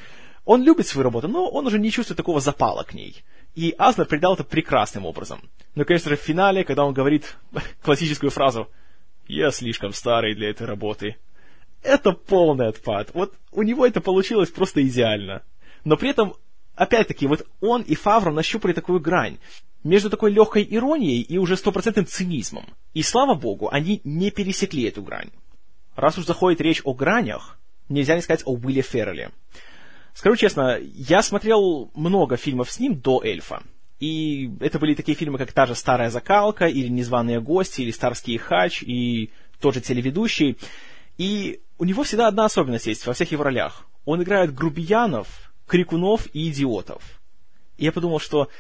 Он 0.47 0.63
любит 0.63 0.87
свою 0.87 1.05
работу, 1.05 1.29
но 1.29 1.49
он 1.49 1.67
уже 1.67 1.79
не 1.79 1.91
чувствует 1.91 2.17
такого 2.17 2.41
запала 2.41 2.83
к 2.83 2.95
ней. 2.95 3.23
И 3.55 3.75
Азнер 3.77 4.07
придал 4.07 4.35
это 4.35 4.45
прекрасным 4.45 5.05
образом. 5.05 5.41
Но, 5.75 5.85
конечно 5.85 6.11
же, 6.11 6.17
в 6.17 6.21
финале, 6.21 6.65
когда 6.65 6.85
он 6.85 6.95
говорит 6.95 7.37
классическую 7.83 8.31
фразу 8.31 8.69
«Я 9.27 9.51
слишком 9.51 9.93
старый 9.93 10.35
для 10.35 10.51
этой 10.51 10.67
работы», 10.67 11.17
это 11.85 12.13
полный 12.13 12.69
отпад. 12.69 13.11
Вот 13.15 13.35
у 13.53 13.63
него 13.63 13.87
это 13.87 14.01
получилось 14.01 14.51
просто 14.51 14.85
идеально. 14.87 15.43
Но 15.85 15.97
при 15.97 16.11
этом, 16.11 16.35
опять-таки, 16.75 17.27
вот 17.27 17.47
он 17.61 17.83
и 17.83 17.95
Фавро 17.95 18.33
нащупали 18.33 18.73
такую 18.73 19.01
грань 19.01 19.39
между 19.85 20.09
такой 20.09 20.33
легкой 20.33 20.67
иронией 20.69 21.21
и 21.21 21.37
уже 21.37 21.59
стопроцентным 21.59 22.07
цинизмом. 22.07 22.65
И 22.95 23.03
слава 23.03 23.35
богу, 23.35 23.69
они 23.71 24.01
не 24.03 24.31
пересекли 24.31 24.85
эту 24.85 25.03
грань. 25.03 25.31
Раз 25.95 26.17
уж 26.17 26.25
заходит 26.25 26.63
речь 26.63 26.81
о 26.85 26.95
гранях, 26.95 27.59
нельзя 27.91 28.17
не 28.17 28.23
сказать 28.23 28.43
о 28.47 28.55
Уилле 28.55 28.81
Ферреле. 28.81 29.31
Скажу 30.15 30.37
честно, 30.37 30.79
я 30.81 31.23
смотрел 31.23 31.91
много 31.95 32.37
фильмов 32.37 32.71
с 32.71 32.79
ним 32.79 32.99
до 32.99 33.23
«Эльфа». 33.23 33.63
И 34.05 34.51
это 34.61 34.79
были 34.79 34.95
такие 34.95 35.17
фильмы, 35.17 35.39
как 35.39 35.53
та 35.53 35.65
же 35.65 35.75
«Старая 35.75 36.11
закалка», 36.11 36.67
или 36.67 36.89
«Незваные 36.89 37.41
гости», 37.41 37.81
или 37.81 37.91
«Старский 37.91 38.37
хач», 38.37 38.83
и 38.83 39.31
тот 39.61 39.73
же 39.73 39.81
телеведущий. 39.81 40.59
И 41.17 41.63
у 41.79 41.85
него 41.85 42.03
всегда 42.03 42.29
одна 42.29 42.45
особенность 42.45 42.87
есть 42.87 43.07
во 43.07 43.15
всех 43.15 43.33
его 43.33 43.45
ролях. 43.45 43.87
Он 44.05 44.23
играет 44.23 44.53
грубиянов, 44.53 45.51
крикунов 45.67 46.27
и 46.35 46.51
идиотов. 46.51 47.03
И 47.79 47.87
я 47.87 47.93
подумал, 47.93 48.21
что 48.21 48.51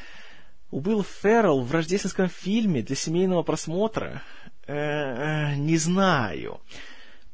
Уилл 0.70 1.04
Феррелл 1.04 1.60
в 1.60 1.70
рождественском 1.72 2.30
фильме 2.30 2.80
для 2.80 2.96
семейного 2.96 3.42
просмотра? 3.42 4.22
Э, 4.66 4.72
э, 4.72 5.56
не 5.56 5.76
знаю. 5.76 6.62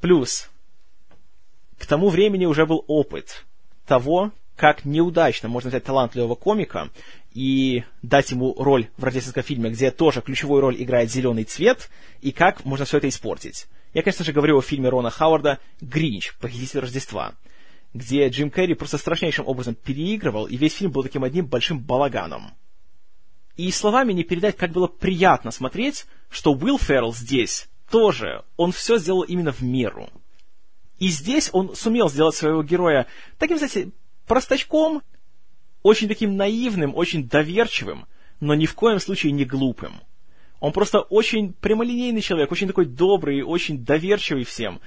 Плюс, 0.00 0.50
к 1.78 1.86
тому 1.86 2.08
времени 2.08 2.46
уже 2.46 2.66
был 2.66 2.84
опыт 2.88 3.44
того, 3.86 4.32
как 4.56 4.84
неудачно 4.84 5.48
можно 5.48 5.70
взять 5.70 5.84
талантливого 5.84 6.34
комика 6.34 6.90
и 7.32 7.84
дать 8.02 8.30
ему 8.30 8.54
роль 8.58 8.88
в 8.96 9.04
рождественском 9.04 9.42
фильме, 9.42 9.70
где 9.70 9.90
тоже 9.90 10.20
ключевую 10.20 10.60
роль 10.60 10.82
играет 10.82 11.10
зеленый 11.10 11.44
цвет, 11.44 11.88
и 12.20 12.32
как 12.32 12.64
можно 12.64 12.84
все 12.84 12.98
это 12.98 13.08
испортить. 13.08 13.66
Я, 13.94 14.02
конечно 14.02 14.24
же, 14.24 14.32
говорю 14.32 14.58
о 14.58 14.62
фильме 14.62 14.88
Рона 14.88 15.10
Хауарда 15.10 15.58
«Гринч. 15.80 16.34
Похититель 16.40 16.80
Рождества», 16.80 17.34
где 17.94 18.28
Джим 18.28 18.50
Керри 18.50 18.74
просто 18.74 18.98
страшнейшим 18.98 19.46
образом 19.46 19.74
переигрывал, 19.74 20.46
и 20.46 20.56
весь 20.56 20.74
фильм 20.74 20.92
был 20.92 21.02
таким 21.02 21.24
одним 21.24 21.46
большим 21.46 21.80
балаганом. 21.80 22.52
И 23.56 23.70
словами 23.72 24.12
не 24.12 24.24
передать, 24.24 24.56
как 24.56 24.70
было 24.70 24.86
приятно 24.86 25.50
смотреть, 25.50 26.06
что 26.30 26.52
Уилл 26.52 26.78
Феррелл 26.78 27.12
здесь 27.12 27.68
тоже, 27.90 28.44
он 28.56 28.72
все 28.72 28.98
сделал 28.98 29.22
именно 29.22 29.52
в 29.52 29.60
меру. 29.60 30.08
И 30.98 31.08
здесь 31.08 31.50
он 31.52 31.74
сумел 31.74 32.08
сделать 32.08 32.36
своего 32.36 32.62
героя 32.62 33.06
таким, 33.38 33.58
знаете, 33.58 33.90
простачком, 34.26 35.02
очень 35.82 36.08
таким 36.08 36.36
наивным, 36.36 36.94
очень 36.94 37.28
доверчивым, 37.28 38.06
но 38.40 38.54
ни 38.54 38.66
в 38.66 38.74
коем 38.74 39.00
случае 39.00 39.32
не 39.32 39.44
глупым. 39.44 40.00
Он 40.60 40.72
просто 40.72 41.00
очень 41.00 41.52
прямолинейный 41.54 42.20
человек, 42.20 42.52
очень 42.52 42.66
такой 42.66 42.84
добрый, 42.84 43.42
очень 43.42 43.82
доверчивый 43.82 44.44
всем. 44.44 44.80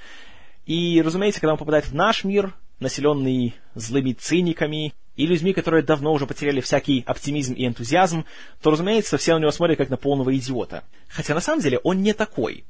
И, 0.65 1.01
разумеется, 1.01 1.41
когда 1.41 1.53
он 1.53 1.58
попадает 1.58 1.88
в 1.88 1.95
наш 1.95 2.23
мир, 2.23 2.53
населенный 2.79 3.56
злыми 3.75 4.13
циниками, 4.13 4.93
и 5.15 5.27
людьми, 5.27 5.53
которые 5.53 5.84
давно 5.84 6.12
уже 6.12 6.25
потеряли 6.25 6.60
всякий 6.60 7.03
оптимизм 7.06 7.53
и 7.53 7.67
энтузиазм, 7.67 8.25
то, 8.62 8.71
разумеется, 8.71 9.17
все 9.17 9.36
на 9.36 9.39
него 9.39 9.51
смотрят 9.51 9.77
как 9.77 9.89
на 9.89 9.97
полного 9.97 10.36
идиота. 10.36 10.84
Хотя 11.08 11.36
на 11.36 11.41
самом 11.41 11.62
деле 11.62 11.79
он 11.79 12.01
не 12.01 12.13
такой. 12.13 12.65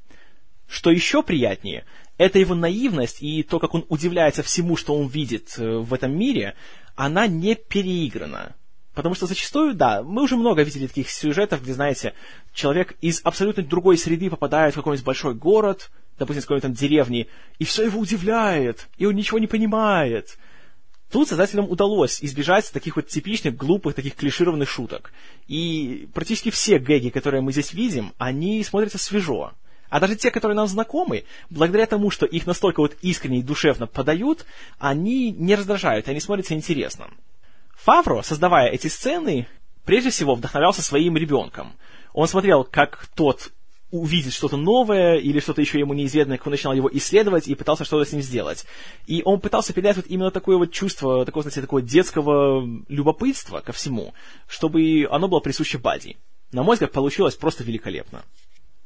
Что 0.67 0.91
еще 0.91 1.23
приятнее, 1.23 1.85
это 2.17 2.39
его 2.39 2.55
наивность 2.55 3.21
и 3.21 3.43
то, 3.43 3.59
как 3.59 3.73
он 3.73 3.85
удивляется 3.89 4.43
всему, 4.43 4.75
что 4.75 4.95
он 4.95 5.07
видит 5.07 5.55
э, 5.57 5.77
в 5.77 5.93
этом 5.93 6.17
мире, 6.17 6.55
она 6.95 7.27
не 7.27 7.55
переиграна. 7.55 8.55
Потому 8.93 9.15
что 9.15 9.25
зачастую, 9.25 9.73
да, 9.73 10.03
мы 10.03 10.21
уже 10.21 10.37
много 10.37 10.61
видели 10.61 10.85
таких 10.85 11.09
сюжетов, 11.09 11.63
где, 11.63 11.73
знаете, 11.73 12.13
человек 12.53 12.95
из 13.01 13.21
абсолютно 13.23 13.63
другой 13.63 13.97
среды 13.97 14.29
попадает 14.29 14.73
в 14.73 14.77
какой-нибудь 14.77 15.05
большой 15.05 15.33
город, 15.33 15.89
допустим, 16.19 16.41
с 16.41 16.45
какой-нибудь 16.45 16.63
там 16.63 16.73
деревни, 16.73 17.27
и 17.57 17.65
все 17.65 17.85
его 17.85 17.99
удивляет, 17.99 18.87
и 18.97 19.05
он 19.07 19.15
ничего 19.15 19.39
не 19.39 19.47
понимает. 19.47 20.37
Тут 21.11 21.27
создателям 21.27 21.69
удалось 21.69 22.23
избежать 22.23 22.71
таких 22.71 22.95
вот 22.95 23.07
типичных, 23.07 23.55
глупых, 23.55 23.95
таких 23.95 24.15
клишированных 24.15 24.69
шуток. 24.69 25.11
И 25.47 26.07
практически 26.13 26.49
все 26.49 26.79
гэги, 26.79 27.09
которые 27.09 27.41
мы 27.41 27.51
здесь 27.51 27.73
видим, 27.73 28.13
они 28.17 28.63
смотрятся 28.63 28.97
свежо. 28.97 29.53
А 29.93 29.99
даже 29.99 30.15
те, 30.15 30.31
которые 30.31 30.55
нам 30.55 30.65
знакомы, 30.65 31.23
благодаря 31.51 31.85
тому, 31.85 32.09
что 32.09 32.25
их 32.25 32.47
настолько 32.47 32.79
вот 32.79 32.97
искренне 33.03 33.41
и 33.41 33.43
душевно 33.43 33.85
подают, 33.85 34.43
они 34.79 35.29
не 35.29 35.53
раздражают, 35.53 36.07
они 36.07 36.19
смотрятся 36.19 36.55
интересно. 36.55 37.11
Фавро, 37.75 38.23
создавая 38.23 38.71
эти 38.71 38.87
сцены, 38.87 39.47
прежде 39.85 40.09
всего 40.09 40.33
вдохновлялся 40.33 40.81
своим 40.81 41.15
ребенком. 41.15 41.73
Он 42.11 42.27
смотрел, 42.27 42.63
как 42.63 43.05
тот 43.15 43.51
увидеть 43.91 44.33
что-то 44.33 44.57
новое 44.57 45.17
или 45.17 45.39
что-то 45.39 45.61
еще 45.61 45.77
ему 45.77 45.93
неизведанное, 45.93 46.39
как 46.39 46.47
он 46.47 46.51
начинал 46.53 46.73
его 46.73 46.89
исследовать 46.91 47.47
и 47.47 47.53
пытался 47.53 47.85
что-то 47.85 48.09
с 48.09 48.13
ним 48.13 48.23
сделать. 48.23 48.65
И 49.05 49.21
он 49.23 49.39
пытался 49.39 49.73
передать 49.73 49.97
вот 49.97 50.07
именно 50.07 50.31
такое 50.31 50.57
вот 50.57 50.71
чувство, 50.71 51.23
такое, 51.23 51.43
знаете, 51.43 51.61
такое 51.61 51.83
детского 51.83 52.67
любопытства 52.87 53.59
ко 53.59 53.73
всему, 53.73 54.15
чтобы 54.47 55.07
оно 55.11 55.27
было 55.27 55.39
присуще 55.39 55.77
Бади. 55.77 56.17
На 56.51 56.63
мой 56.63 56.77
взгляд, 56.77 56.91
получилось 56.93 57.35
просто 57.35 57.63
великолепно. 57.63 58.23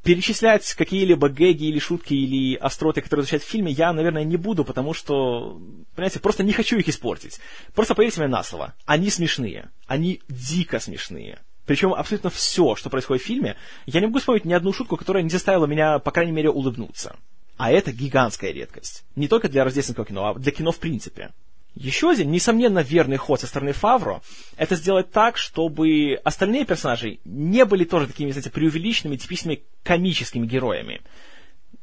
Перечислять 0.08 0.72
какие-либо 0.72 1.28
гэги 1.28 1.64
или 1.64 1.78
шутки 1.78 2.14
или 2.14 2.54
остроты, 2.54 3.02
которые 3.02 3.24
звучат 3.24 3.42
в 3.42 3.46
фильме, 3.46 3.72
я, 3.72 3.92
наверное, 3.92 4.24
не 4.24 4.38
буду, 4.38 4.64
потому 4.64 4.94
что, 4.94 5.60
понимаете, 5.94 6.18
просто 6.18 6.42
не 6.42 6.54
хочу 6.54 6.78
их 6.78 6.88
испортить. 6.88 7.38
Просто 7.74 7.94
поверьте 7.94 8.20
мне 8.20 8.30
на 8.30 8.42
слово. 8.42 8.72
Они 8.86 9.10
смешные. 9.10 9.68
Они 9.86 10.22
дико 10.26 10.78
смешные. 10.78 11.40
Причем 11.66 11.92
абсолютно 11.92 12.30
все, 12.30 12.74
что 12.74 12.88
происходит 12.88 13.22
в 13.22 13.26
фильме, 13.26 13.56
я 13.84 14.00
не 14.00 14.06
могу 14.06 14.18
вспомнить 14.18 14.46
ни 14.46 14.54
одну 14.54 14.72
шутку, 14.72 14.96
которая 14.96 15.22
не 15.22 15.28
заставила 15.28 15.66
меня, 15.66 15.98
по 15.98 16.10
крайней 16.10 16.32
мере, 16.32 16.48
улыбнуться. 16.48 17.14
А 17.58 17.70
это 17.70 17.92
гигантская 17.92 18.50
редкость. 18.50 19.04
Не 19.14 19.28
только 19.28 19.50
для 19.50 19.62
рождественского 19.62 20.06
кино, 20.06 20.28
а 20.28 20.34
для 20.38 20.52
кино 20.52 20.72
в 20.72 20.78
принципе. 20.78 21.32
Еще 21.74 22.10
один, 22.10 22.30
несомненно, 22.30 22.80
верный 22.80 23.18
ход 23.18 23.40
со 23.40 23.46
стороны 23.46 23.72
Фавро, 23.72 24.20
это 24.56 24.74
сделать 24.74 25.10
так, 25.12 25.36
чтобы 25.36 26.20
остальные 26.24 26.64
персонажи 26.64 27.20
не 27.24 27.64
были 27.64 27.84
тоже 27.84 28.08
такими, 28.08 28.30
знаете, 28.32 28.50
преувеличенными, 28.50 29.16
типичными 29.16 29.62
комическими 29.84 30.46
героями. 30.46 31.00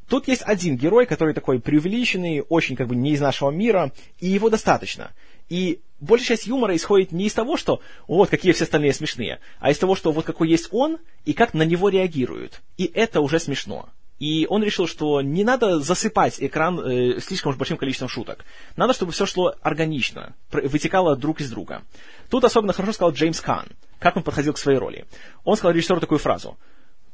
Тут 0.10 0.28
есть 0.28 0.43
один 0.43 0.78
герой, 0.78 1.06
который 1.06 1.34
такой 1.34 1.60
преувеличенный, 1.60 2.41
очень 2.41 2.76
как 2.76 2.88
бы 2.88 2.95
не 2.95 3.12
из 3.12 3.21
нашего 3.21 3.50
мира, 3.50 3.91
и 4.19 4.28
его 4.28 4.50
достаточно. 4.50 5.12
И 5.50 5.80
большая 6.00 6.38
часть 6.38 6.48
юмора 6.48 6.76
исходит 6.76 7.12
не 7.12 7.26
из 7.26 7.34
того, 7.34 7.58
что 7.58 7.82
вот 8.08 8.30
какие 8.30 8.52
все 8.52 8.65
остальные 8.65 8.93
смешные, 8.93 9.39
а 9.60 9.71
из 9.71 9.78
того, 9.78 9.95
что 9.95 10.12
вот 10.12 10.26
какой 10.26 10.50
есть 10.50 10.69
он 10.71 11.00
и 11.24 11.34
как 11.34 11.54
на 11.54 11.63
него 11.63 11.89
реагируют. 11.89 12.62
И 12.78 12.86
это 12.93 13.21
уже 13.21 13.39
смешно. 13.39 13.89
И 14.19 14.47
он 14.49 14.63
решил, 14.63 14.88
что 14.88 15.21
не 15.21 15.43
надо 15.43 15.80
засыпать 15.80 16.41
экран 16.41 16.80
э, 16.80 17.19
слишком 17.19 17.51
уж 17.51 17.58
большим 17.58 17.78
количеством 17.78 18.08
шуток. 18.08 18.45
Надо, 18.78 18.93
чтобы 18.93 19.12
все 19.12 19.25
шло 19.25 19.54
органично, 19.62 20.36
вытекало 20.51 21.17
друг 21.17 21.41
из 21.41 21.49
друга. 21.49 21.84
Тут 22.30 22.45
особенно 22.45 22.71
хорошо 22.71 22.93
сказал 22.93 23.12
Джеймс 23.12 23.41
Кан, 23.41 23.67
как 23.99 24.15
он 24.15 24.23
подходил 24.23 24.54
к 24.54 24.58
своей 24.58 24.78
роли. 24.78 25.06
Он 25.43 25.58
сказал 25.58 25.73
режиссеру 25.73 25.99
такую 25.99 26.19
фразу. 26.19 26.58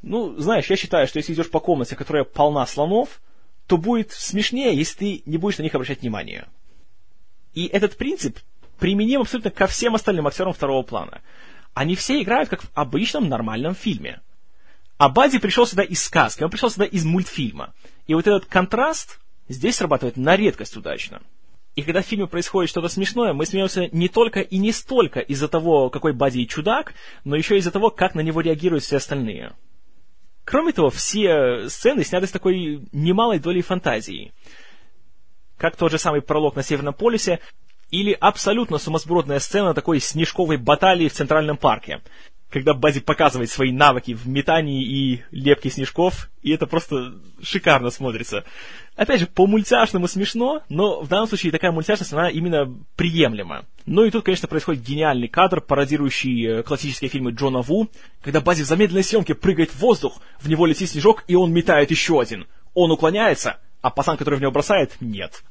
Ну, 0.02 0.36
знаешь, 0.38 0.66
я 0.66 0.76
считаю, 0.76 1.06
что 1.08 1.18
если 1.18 1.32
идешь 1.32 1.50
по 1.50 1.60
комнате, 1.60 1.96
которая 1.96 2.24
полна 2.24 2.66
слонов, 2.66 3.20
то 3.66 3.76
будет 3.76 4.12
смешнее, 4.12 4.76
если 4.76 4.98
ты 4.98 5.22
не 5.26 5.38
будешь 5.38 5.58
на 5.58 5.62
них 5.62 5.74
обращать 5.74 6.02
внимание. 6.02 6.46
И 7.54 7.66
этот 7.66 7.96
принцип 7.96 8.38
применим 8.78 9.22
абсолютно 9.22 9.50
ко 9.50 9.66
всем 9.66 9.94
остальным 9.94 10.26
актерам 10.26 10.52
второго 10.52 10.82
плана. 10.82 11.20
Они 11.74 11.94
все 11.94 12.20
играют 12.20 12.48
как 12.48 12.62
в 12.62 12.70
обычном 12.74 13.28
нормальном 13.28 13.74
фильме. 13.74 14.20
А 15.02 15.08
Бадди 15.08 15.40
пришел 15.40 15.66
сюда 15.66 15.82
из 15.82 16.00
сказки, 16.00 16.44
он 16.44 16.50
пришел 16.50 16.70
сюда 16.70 16.84
из 16.84 17.04
мультфильма. 17.04 17.74
И 18.06 18.14
вот 18.14 18.24
этот 18.28 18.44
контраст 18.44 19.18
здесь 19.48 19.74
срабатывает 19.74 20.16
на 20.16 20.36
редкость 20.36 20.76
удачно. 20.76 21.20
И 21.74 21.82
когда 21.82 22.02
в 22.02 22.06
фильме 22.06 22.28
происходит 22.28 22.70
что-то 22.70 22.86
смешное, 22.86 23.32
мы 23.32 23.44
смеемся 23.44 23.88
не 23.90 24.08
только 24.08 24.42
и 24.42 24.58
не 24.58 24.70
столько 24.70 25.18
из-за 25.18 25.48
того, 25.48 25.90
какой 25.90 26.12
Бадди 26.12 26.44
чудак, 26.44 26.94
но 27.24 27.34
еще 27.34 27.58
из-за 27.58 27.72
того, 27.72 27.90
как 27.90 28.14
на 28.14 28.20
него 28.20 28.42
реагируют 28.42 28.84
все 28.84 28.98
остальные. 28.98 29.54
Кроме 30.44 30.70
того, 30.70 30.88
все 30.90 31.68
сцены 31.68 32.04
сняты 32.04 32.28
с 32.28 32.30
такой 32.30 32.86
немалой 32.92 33.40
долей 33.40 33.62
фантазии. 33.62 34.32
Как 35.56 35.74
тот 35.74 35.90
же 35.90 35.98
самый 35.98 36.22
пролог 36.22 36.54
на 36.54 36.62
Северном 36.62 36.94
полюсе, 36.94 37.40
или 37.90 38.16
абсолютно 38.18 38.78
сумасбродная 38.78 39.38
сцена 39.38 39.74
такой 39.74 39.98
снежковой 39.98 40.58
баталии 40.58 41.08
в 41.08 41.12
Центральном 41.12 41.56
парке, 41.56 42.02
когда 42.52 42.74
Бади 42.74 43.00
показывает 43.00 43.50
свои 43.50 43.72
навыки 43.72 44.12
в 44.12 44.28
метании 44.28 44.84
и 44.84 45.22
лепке 45.30 45.70
снежков, 45.70 46.30
и 46.42 46.50
это 46.50 46.66
просто 46.66 47.14
шикарно 47.42 47.90
смотрится. 47.90 48.44
Опять 48.94 49.20
же, 49.20 49.26
по-мультяшному 49.26 50.06
смешно, 50.06 50.62
но 50.68 51.00
в 51.00 51.08
данном 51.08 51.28
случае 51.28 51.50
такая 51.50 51.72
мультяшность, 51.72 52.12
она 52.12 52.28
именно 52.28 52.72
приемлема. 52.94 53.64
Ну 53.86 54.04
и 54.04 54.10
тут, 54.10 54.24
конечно, 54.24 54.48
происходит 54.48 54.82
гениальный 54.82 55.28
кадр, 55.28 55.62
пародирующий 55.62 56.46
э, 56.46 56.62
классические 56.62 57.08
фильмы 57.08 57.30
Джона 57.30 57.62
Ву, 57.62 57.88
когда 58.20 58.40
Бади 58.40 58.62
в 58.62 58.66
замедленной 58.66 59.02
съемке 59.02 59.34
прыгает 59.34 59.70
в 59.70 59.78
воздух, 59.78 60.20
в 60.38 60.48
него 60.48 60.66
летит 60.66 60.90
снежок, 60.90 61.24
и 61.26 61.34
он 61.34 61.52
метает 61.52 61.90
еще 61.90 62.20
один. 62.20 62.46
Он 62.74 62.90
уклоняется, 62.90 63.58
а 63.80 63.90
пацан, 63.90 64.18
который 64.18 64.38
в 64.38 64.42
него 64.42 64.52
бросает, 64.52 64.92
нет. 65.00 65.42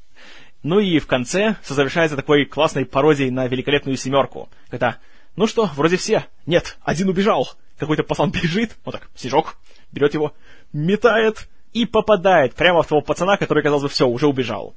Ну 0.61 0.79
и 0.79 0.99
в 0.99 1.07
конце 1.07 1.55
завершается 1.67 2.15
такой 2.15 2.45
классной 2.45 2.85
пародией 2.85 3.31
на 3.31 3.47
великолепную 3.47 3.97
семерку, 3.97 4.49
когда 4.69 4.97
ну 5.35 5.47
что, 5.47 5.65
вроде 5.75 5.97
все. 5.97 6.25
Нет, 6.45 6.77
один 6.81 7.09
убежал. 7.09 7.49
Какой-то 7.77 8.03
пацан 8.03 8.31
бежит, 8.31 8.77
вот 8.85 8.91
так, 8.93 9.09
снежок, 9.15 9.57
берет 9.91 10.13
его, 10.13 10.33
метает 10.71 11.49
и 11.73 11.85
попадает 11.85 12.53
прямо 12.53 12.83
в 12.83 12.87
того 12.87 13.01
пацана, 13.01 13.37
который, 13.37 13.63
казалось 13.63 13.83
бы, 13.83 13.89
все, 13.89 14.07
уже 14.07 14.27
убежал. 14.27 14.75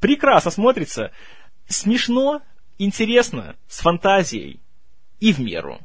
Прекрасно 0.00 0.50
смотрится. 0.50 1.12
Смешно, 1.68 2.42
интересно, 2.78 3.56
с 3.68 3.80
фантазией 3.80 4.60
и 5.20 5.32
в 5.32 5.40
меру. 5.40 5.80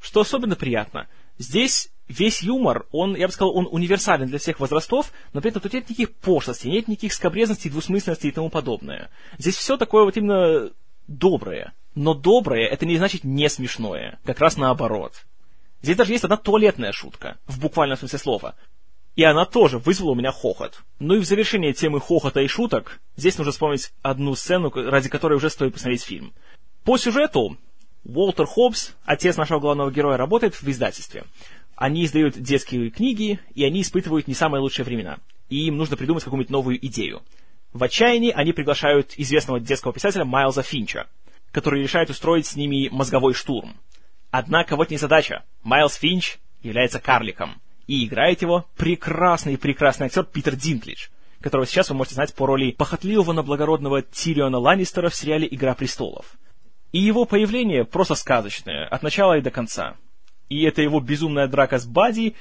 Что 0.00 0.20
особенно 0.20 0.56
приятно, 0.56 1.08
здесь 1.38 1.90
весь 2.08 2.42
юмор, 2.42 2.86
он, 2.90 3.16
я 3.16 3.26
бы 3.26 3.32
сказал, 3.32 3.54
он 3.56 3.68
универсален 3.70 4.26
для 4.26 4.38
всех 4.38 4.60
возрастов, 4.60 5.12
но 5.32 5.40
при 5.40 5.50
этом 5.50 5.60
тут 5.60 5.72
нет 5.72 5.88
никаких 5.88 6.14
пошлостей, 6.16 6.70
нет 6.70 6.88
никаких 6.88 7.12
скобрезностей, 7.12 7.70
двусмысленностей 7.70 8.30
и 8.30 8.32
тому 8.32 8.48
подобное. 8.48 9.10
Здесь 9.36 9.56
все 9.56 9.76
такое 9.76 10.04
вот 10.04 10.16
именно 10.16 10.70
доброе. 11.06 11.72
Но 12.00 12.14
доброе 12.14 12.68
это 12.68 12.86
не 12.86 12.96
значит 12.96 13.24
не 13.24 13.48
смешное, 13.48 14.20
как 14.24 14.38
раз 14.38 14.56
наоборот. 14.56 15.26
Здесь 15.82 15.96
даже 15.96 16.12
есть 16.12 16.22
одна 16.22 16.36
туалетная 16.36 16.92
шутка, 16.92 17.38
в 17.48 17.58
буквальном 17.58 17.98
смысле 17.98 18.20
слова. 18.20 18.54
И 19.16 19.24
она 19.24 19.44
тоже 19.44 19.78
вызвала 19.78 20.12
у 20.12 20.14
меня 20.14 20.30
хохот. 20.30 20.84
Ну 21.00 21.16
и 21.16 21.18
в 21.18 21.24
завершение 21.24 21.72
темы 21.72 22.00
хохота 22.00 22.40
и 22.40 22.46
шуток, 22.46 23.00
здесь 23.16 23.36
нужно 23.36 23.50
вспомнить 23.50 23.92
одну 24.00 24.36
сцену, 24.36 24.70
ради 24.72 25.08
которой 25.08 25.34
уже 25.34 25.50
стоит 25.50 25.72
посмотреть 25.72 26.04
фильм. 26.04 26.34
По 26.84 26.98
сюжету 26.98 27.58
Уолтер 28.04 28.46
Хоббс, 28.46 28.92
отец 29.04 29.36
нашего 29.36 29.58
главного 29.58 29.90
героя, 29.90 30.16
работает 30.16 30.54
в 30.54 30.68
издательстве. 30.68 31.24
Они 31.74 32.04
издают 32.04 32.40
детские 32.40 32.90
книги, 32.90 33.40
и 33.56 33.64
они 33.64 33.80
испытывают 33.80 34.28
не 34.28 34.34
самые 34.34 34.60
лучшие 34.60 34.84
времена. 34.84 35.18
И 35.48 35.66
им 35.66 35.76
нужно 35.76 35.96
придумать 35.96 36.22
какую-нибудь 36.22 36.50
новую 36.50 36.86
идею. 36.86 37.22
В 37.72 37.82
отчаянии 37.82 38.30
они 38.30 38.52
приглашают 38.52 39.14
известного 39.16 39.58
детского 39.58 39.92
писателя 39.92 40.24
Майлза 40.24 40.62
Финча, 40.62 41.08
который 41.60 41.82
решает 41.82 42.10
устроить 42.10 42.46
с 42.46 42.56
ними 42.56 42.88
мозговой 42.88 43.34
штурм. 43.34 43.76
Однако 44.30 44.76
вот 44.76 44.90
не 44.90 44.96
задача. 44.96 45.44
Майлз 45.62 45.96
Финч 45.96 46.38
является 46.62 47.00
карликом. 47.00 47.60
И 47.86 48.06
играет 48.06 48.42
его 48.42 48.66
прекрасный-прекрасный 48.76 50.06
актер 50.06 50.24
Питер 50.24 50.56
Динклидж, 50.56 51.08
которого 51.40 51.66
сейчас 51.66 51.88
вы 51.88 51.96
можете 51.96 52.16
знать 52.16 52.34
по 52.34 52.46
роли 52.46 52.72
похотливого 52.72 53.32
на 53.32 53.42
благородного 53.42 54.02
Тириона 54.02 54.58
Ланнистера 54.58 55.08
в 55.08 55.14
сериале 55.14 55.48
«Игра 55.50 55.74
престолов». 55.74 56.36
И 56.92 56.98
его 56.98 57.24
появление 57.24 57.84
просто 57.84 58.14
сказочное, 58.14 58.86
от 58.86 59.02
начала 59.02 59.38
и 59.38 59.40
до 59.40 59.50
конца 59.50 59.96
и 60.48 60.62
это 60.62 60.82
его 60.82 61.00
безумная 61.00 61.46
драка 61.46 61.78
с 61.78 61.86
Бади, 61.86 62.34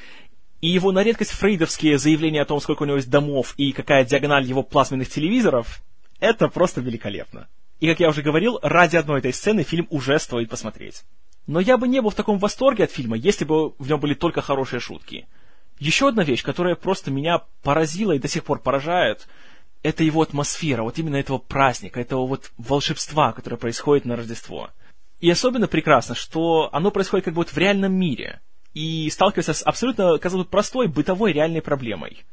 и 0.62 0.68
его 0.68 0.92
на 0.92 1.04
редкость 1.04 1.32
фрейдовские 1.32 1.98
заявления 1.98 2.42
о 2.42 2.46
том, 2.46 2.60
сколько 2.60 2.84
у 2.84 2.86
него 2.86 2.98
есть 2.98 3.10
домов 3.10 3.54
и 3.58 3.72
какая 3.72 4.06
диагональ 4.06 4.46
его 4.46 4.64
плазменных 4.64 5.10
телевизоров, 5.10 5.82
это 6.20 6.48
просто 6.48 6.82
великолепно. 6.82 7.48
И, 7.80 7.88
как 7.88 8.00
я 8.00 8.10
уже 8.10 8.22
говорил, 8.22 8.60
ради 8.62 8.96
одной 8.96 9.20
этой 9.20 9.34
сцены 9.34 9.64
фильм 9.64 9.88
уже 9.90 10.18
стоит 10.20 10.50
посмотреть. 10.50 11.04
Но 11.46 11.60
я 11.60 11.78
бы 11.78 11.88
не 11.88 12.02
был 12.02 12.10
в 12.10 12.16
таком 12.16 12.40
восторге 12.40 12.86
от 12.86 12.92
фильма, 12.92 13.16
если 13.16 13.46
бы 13.46 13.72
в 13.78 13.88
нем 13.88 14.00
были 14.00 14.14
только 14.14 14.42
хорошие 14.42 14.80
шутки. 14.80 15.28
Еще 15.80 16.10
одна 16.10 16.24
вещь, 16.24 16.44
которая 16.44 16.76
просто 16.76 17.12
меня 17.12 17.44
поразила 17.62 18.14
и 18.14 18.20
до 18.20 18.28
сих 18.28 18.44
пор 18.44 18.60
поражает, 18.60 19.28
это 19.84 20.04
его 20.04 20.22
атмосфера, 20.22 20.84
вот 20.84 20.98
именно 20.98 21.18
этого 21.18 21.38
праздника, 21.38 22.02
этого 22.02 22.26
вот 22.26 22.52
волшебства, 22.58 23.32
которое 23.32 23.58
происходит 23.58 24.06
на 24.06 24.16
Рождество. 24.16 24.72
И 25.20 25.30
особенно 25.30 25.68
прекрасно, 25.68 26.16
что 26.16 26.70
оно 26.74 26.92
происходит 26.92 27.26
как 27.26 27.36
вот 27.36 27.50
в 27.50 27.58
реальном 27.58 27.94
мире 27.94 28.42
и 28.74 29.10
сталкивается 29.10 29.54
с 29.54 29.64
абсолютно, 29.64 30.18
казалось 30.18 30.46
бы, 30.46 30.52
простой 30.52 30.88
бытовой 30.88 31.32
реальной 31.32 31.62
проблемой. 31.62 32.26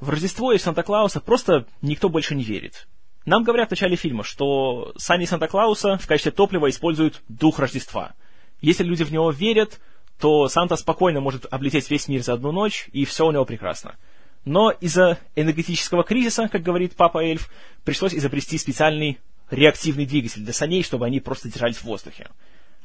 В 0.00 0.08
Рождество 0.08 0.52
и 0.52 0.58
Санта-Клауса 0.58 1.20
просто 1.20 1.66
никто 1.82 2.08
больше 2.08 2.34
не 2.34 2.44
верит. 2.44 2.88
Нам 3.24 3.42
говорят 3.42 3.68
в 3.68 3.70
начале 3.70 3.96
фильма, 3.96 4.22
что 4.22 4.92
сани 4.96 5.24
Санта-Клауса 5.24 5.96
в 5.96 6.06
качестве 6.06 6.32
топлива 6.32 6.68
используют 6.68 7.22
дух 7.28 7.58
Рождества. 7.58 8.12
Если 8.60 8.84
люди 8.84 9.04
в 9.04 9.12
него 9.12 9.30
верят, 9.30 9.80
то 10.20 10.48
Санта 10.48 10.76
спокойно 10.76 11.20
может 11.20 11.46
облететь 11.50 11.90
весь 11.90 12.08
мир 12.08 12.22
за 12.22 12.34
одну 12.34 12.52
ночь, 12.52 12.88
и 12.92 13.04
все 13.04 13.26
у 13.26 13.32
него 13.32 13.44
прекрасно. 13.44 13.96
Но 14.44 14.70
из-за 14.70 15.18
энергетического 15.36 16.04
кризиса, 16.04 16.48
как 16.48 16.62
говорит 16.62 16.96
папа 16.96 17.24
Эльф, 17.24 17.50
пришлось 17.84 18.14
изобрести 18.14 18.58
специальный 18.58 19.18
реактивный 19.50 20.04
двигатель 20.04 20.42
для 20.42 20.52
саней, 20.52 20.82
чтобы 20.82 21.06
они 21.06 21.20
просто 21.20 21.48
держались 21.48 21.78
в 21.78 21.84
воздухе. 21.84 22.28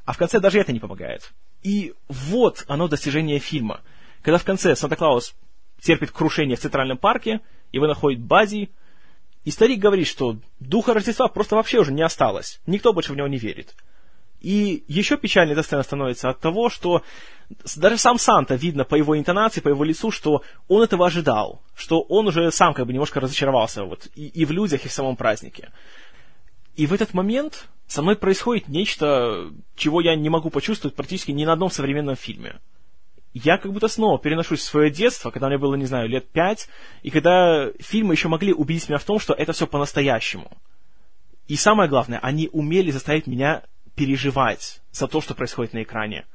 А 0.05 0.13
в 0.13 0.17
конце 0.17 0.39
даже 0.39 0.59
это 0.59 0.71
не 0.71 0.79
помогает. 0.79 1.31
И 1.63 1.93
вот 2.07 2.63
оно 2.67 2.87
достижение 2.87 3.39
фильма. 3.39 3.81
Когда 4.21 4.37
в 4.37 4.45
конце 4.45 4.75
Санта-Клаус 4.75 5.35
терпит 5.81 6.11
крушение 6.11 6.55
в 6.55 6.61
Центральном 6.61 6.97
парке, 6.97 7.41
его 7.71 7.87
находит 7.87 8.21
Бади, 8.21 8.69
и 9.45 9.51
старик 9.51 9.79
говорит, 9.79 10.07
что 10.07 10.37
духа 10.59 10.93
Рождества 10.93 11.27
просто 11.27 11.55
вообще 11.55 11.79
уже 11.79 11.91
не 11.91 12.01
осталось. 12.01 12.59
Никто 12.65 12.93
больше 12.93 13.13
в 13.13 13.15
него 13.15 13.27
не 13.27 13.37
верит. 13.37 13.75
И 14.41 14.83
еще 14.87 15.17
печальнее 15.17 15.53
эта 15.53 15.63
сцена 15.63 15.83
становится 15.83 16.29
от 16.29 16.39
того, 16.39 16.69
что 16.69 17.03
даже 17.75 17.97
сам 17.97 18.17
Санта 18.17 18.55
видно 18.55 18.85
по 18.85 18.95
его 18.95 19.17
интонации, 19.17 19.59
по 19.59 19.69
его 19.69 19.83
лицу, 19.83 20.11
что 20.11 20.43
он 20.67 20.83
этого 20.83 21.07
ожидал, 21.07 21.61
что 21.75 22.01
он 22.01 22.27
уже 22.27 22.51
сам 22.51 22.73
как 22.73 22.85
бы 22.85 22.93
немножко 22.93 23.19
разочаровался 23.19 23.83
вот, 23.83 24.07
и, 24.15 24.27
и 24.27 24.45
в 24.45 24.51
людях, 24.51 24.85
и 24.85 24.89
в 24.89 24.93
самом 24.93 25.15
празднике. 25.15 25.71
И 26.75 26.85
в 26.85 26.93
этот 26.93 27.13
момент 27.13 27.67
со 27.87 28.01
мной 28.01 28.15
происходит 28.15 28.69
нечто, 28.69 29.51
чего 29.75 29.99
я 29.99 30.15
не 30.15 30.29
могу 30.29 30.49
почувствовать 30.49 30.95
практически 30.95 31.31
ни 31.31 31.43
на 31.43 31.53
одном 31.53 31.71
современном 31.71 32.15
фильме. 32.15 32.59
Я 33.33 33.57
как 33.57 33.71
будто 33.71 33.87
снова 33.87 34.17
переношусь 34.17 34.61
в 34.61 34.63
свое 34.63 34.89
детство, 34.89 35.29
когда 35.29 35.47
мне 35.47 35.57
было, 35.57 35.75
не 35.75 35.85
знаю, 35.85 36.09
лет 36.09 36.29
пять, 36.29 36.67
и 37.03 37.11
когда 37.11 37.69
фильмы 37.79 38.15
еще 38.15 38.27
могли 38.27 38.53
убедить 38.53 38.89
меня 38.89 38.97
в 38.97 39.03
том, 39.03 39.19
что 39.19 39.33
это 39.33 39.53
все 39.53 39.67
по-настоящему. 39.67 40.49
И 41.47 41.55
самое 41.55 41.89
главное, 41.89 42.19
они 42.19 42.49
умели 42.51 42.91
заставить 42.91 43.27
меня 43.27 43.63
переживать 43.95 44.81
за 44.91 45.07
то, 45.07 45.21
что 45.21 45.35
происходит 45.35 45.73
на 45.73 45.83
экране. 45.83 46.25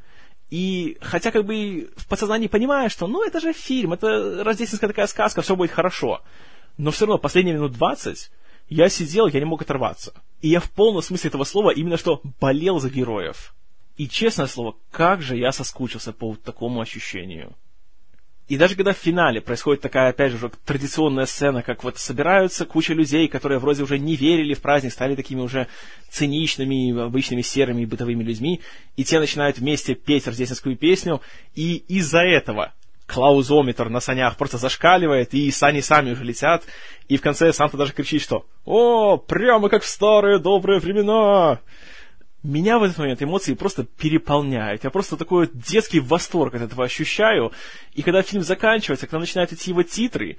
И 0.51 0.99
хотя 1.01 1.31
как 1.31 1.47
бы 1.47 1.91
в 1.97 2.07
подсознании 2.07 2.47
понимаю, 2.47 2.91
что 2.91 3.07
ну 3.07 3.27
это 3.27 3.41
же 3.41 3.53
фильм, 3.53 3.93
это 3.93 4.45
рождественская 4.45 4.89
такая 4.89 5.07
сказка, 5.07 5.43
все 5.43 5.57
будет 5.57 5.73
хорошо. 5.73 6.23
Но 6.77 6.91
все 6.91 7.07
равно 7.07 7.19
последние 7.19 7.55
минут 7.55 7.73
двадцать 7.73 8.31
я 8.69 8.89
сидел, 8.89 9.27
я 9.27 9.41
не 9.41 9.47
мог 9.47 9.63
оторваться. 9.63 10.13
И 10.43 10.49
я 10.49 10.61
в 10.61 10.71
полном 10.71 11.03
смысле 11.03 11.29
этого 11.29 11.45
слова 11.45 11.71
именно 11.71 11.97
что 11.97 12.21
болел 12.41 12.79
за 12.79 12.91
героев. 12.91 13.55
И 13.97 14.09
честное 14.09 14.47
слово, 14.47 14.77
как 14.91 15.23
же 15.23 15.37
я 15.37 15.53
соскучился 15.53 16.13
по 16.13 16.31
вот 16.31 16.43
такому 16.43 16.81
ощущению. 16.81 17.55
И 18.47 18.59
даже 18.59 18.75
когда 18.75 18.93
в 18.93 18.99
финале 18.99 19.41
происходит 19.41 19.81
такая, 19.81 20.11
опять 20.11 20.33
же, 20.33 20.51
традиционная 20.67 21.25
сцена, 21.25 21.63
как 21.63 21.83
вот 21.83 21.97
собираются 21.97 22.67
куча 22.67 22.93
людей, 22.93 23.27
которые 23.27 23.59
вроде 23.59 23.83
уже 23.83 23.99
не 23.99 24.17
верили 24.17 24.53
в 24.53 24.61
праздник, 24.61 24.93
стали 24.93 25.15
такими 25.15 25.41
уже 25.41 25.69
циничными, 26.11 27.07
обычными 27.07 27.41
серыми 27.41 27.87
бытовыми 27.87 28.23
людьми, 28.23 28.61
и 28.97 29.05
те 29.05 29.19
начинают 29.19 29.59
вместе 29.59 29.95
петь 29.95 30.27
рождественскую 30.27 30.77
песню, 30.77 31.23
и 31.55 31.77
из-за 31.89 32.21
этого 32.21 32.75
клаузометр 33.07 33.89
на 33.89 34.01
санях 34.01 34.37
просто 34.37 34.59
зашкаливает, 34.59 35.33
и 35.33 35.51
сани 35.51 35.81
сами 35.81 36.13
уже 36.13 36.25
летят, 36.25 36.65
и 37.09 37.17
в 37.17 37.23
конце 37.23 37.51
Санта 37.53 37.79
даже 37.79 37.95
кричит, 37.95 38.21
что 38.21 38.47
«О, 38.67 39.17
прямо 39.17 39.71
как 39.71 39.83
в 39.83 39.89
старые 39.89 40.39
добрые 40.39 40.81
времена!» 40.81 41.61
Меня 42.45 42.79
в 42.79 42.83
этот 42.83 42.99
момент 42.99 43.23
эмоции 43.23 43.55
просто 43.55 43.85
переполняют. 43.85 44.85
Я 44.85 44.91
просто 44.91 45.17
такой 45.17 45.49
детский 45.53 45.99
восторг 45.99 46.55
от 46.55 46.63
этого 46.63 46.85
ощущаю. 46.85 47.53
И 47.95 48.03
когда 48.03 48.23
фильм 48.23 48.43
заканчивается, 48.43 49.07
когда 49.07 49.21
начинают 49.21 49.53
идти 49.53 49.71
его 49.71 49.83
титры, 49.83 50.37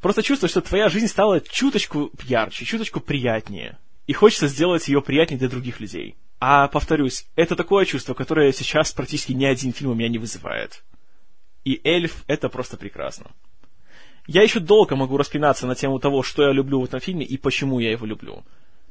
просто 0.00 0.22
чувствую, 0.22 0.48
что 0.48 0.62
твоя 0.62 0.88
жизнь 0.88 1.08
стала 1.08 1.40
чуточку 1.40 2.10
ярче, 2.24 2.64
чуточку 2.64 3.00
приятнее. 3.00 3.78
И 4.06 4.14
хочется 4.14 4.48
сделать 4.48 4.88
ее 4.88 5.02
приятнее 5.02 5.38
для 5.38 5.48
других 5.48 5.78
людей. 5.78 6.16
А, 6.40 6.66
повторюсь, 6.68 7.26
это 7.36 7.54
такое 7.54 7.84
чувство, 7.84 8.14
которое 8.14 8.52
сейчас 8.52 8.90
практически 8.92 9.32
ни 9.32 9.44
один 9.44 9.72
фильм 9.72 9.92
у 9.92 9.94
меня 9.94 10.08
не 10.08 10.18
вызывает. 10.18 10.82
И 11.64 11.80
«Эльф»— 11.84 12.24
это 12.26 12.48
просто 12.48 12.76
прекрасно. 12.76 13.30
Я 14.26 14.42
еще 14.42 14.58
долго 14.58 14.96
могу 14.96 15.16
распинаться 15.16 15.66
на 15.66 15.74
тему 15.74 15.98
того, 15.98 16.22
что 16.22 16.42
я 16.44 16.52
люблю 16.52 16.80
в 16.80 16.84
этом 16.84 16.98
фильме 16.98 17.24
и 17.24 17.36
почему 17.36 17.78
я 17.78 17.90
его 17.90 18.06
люблю. 18.06 18.42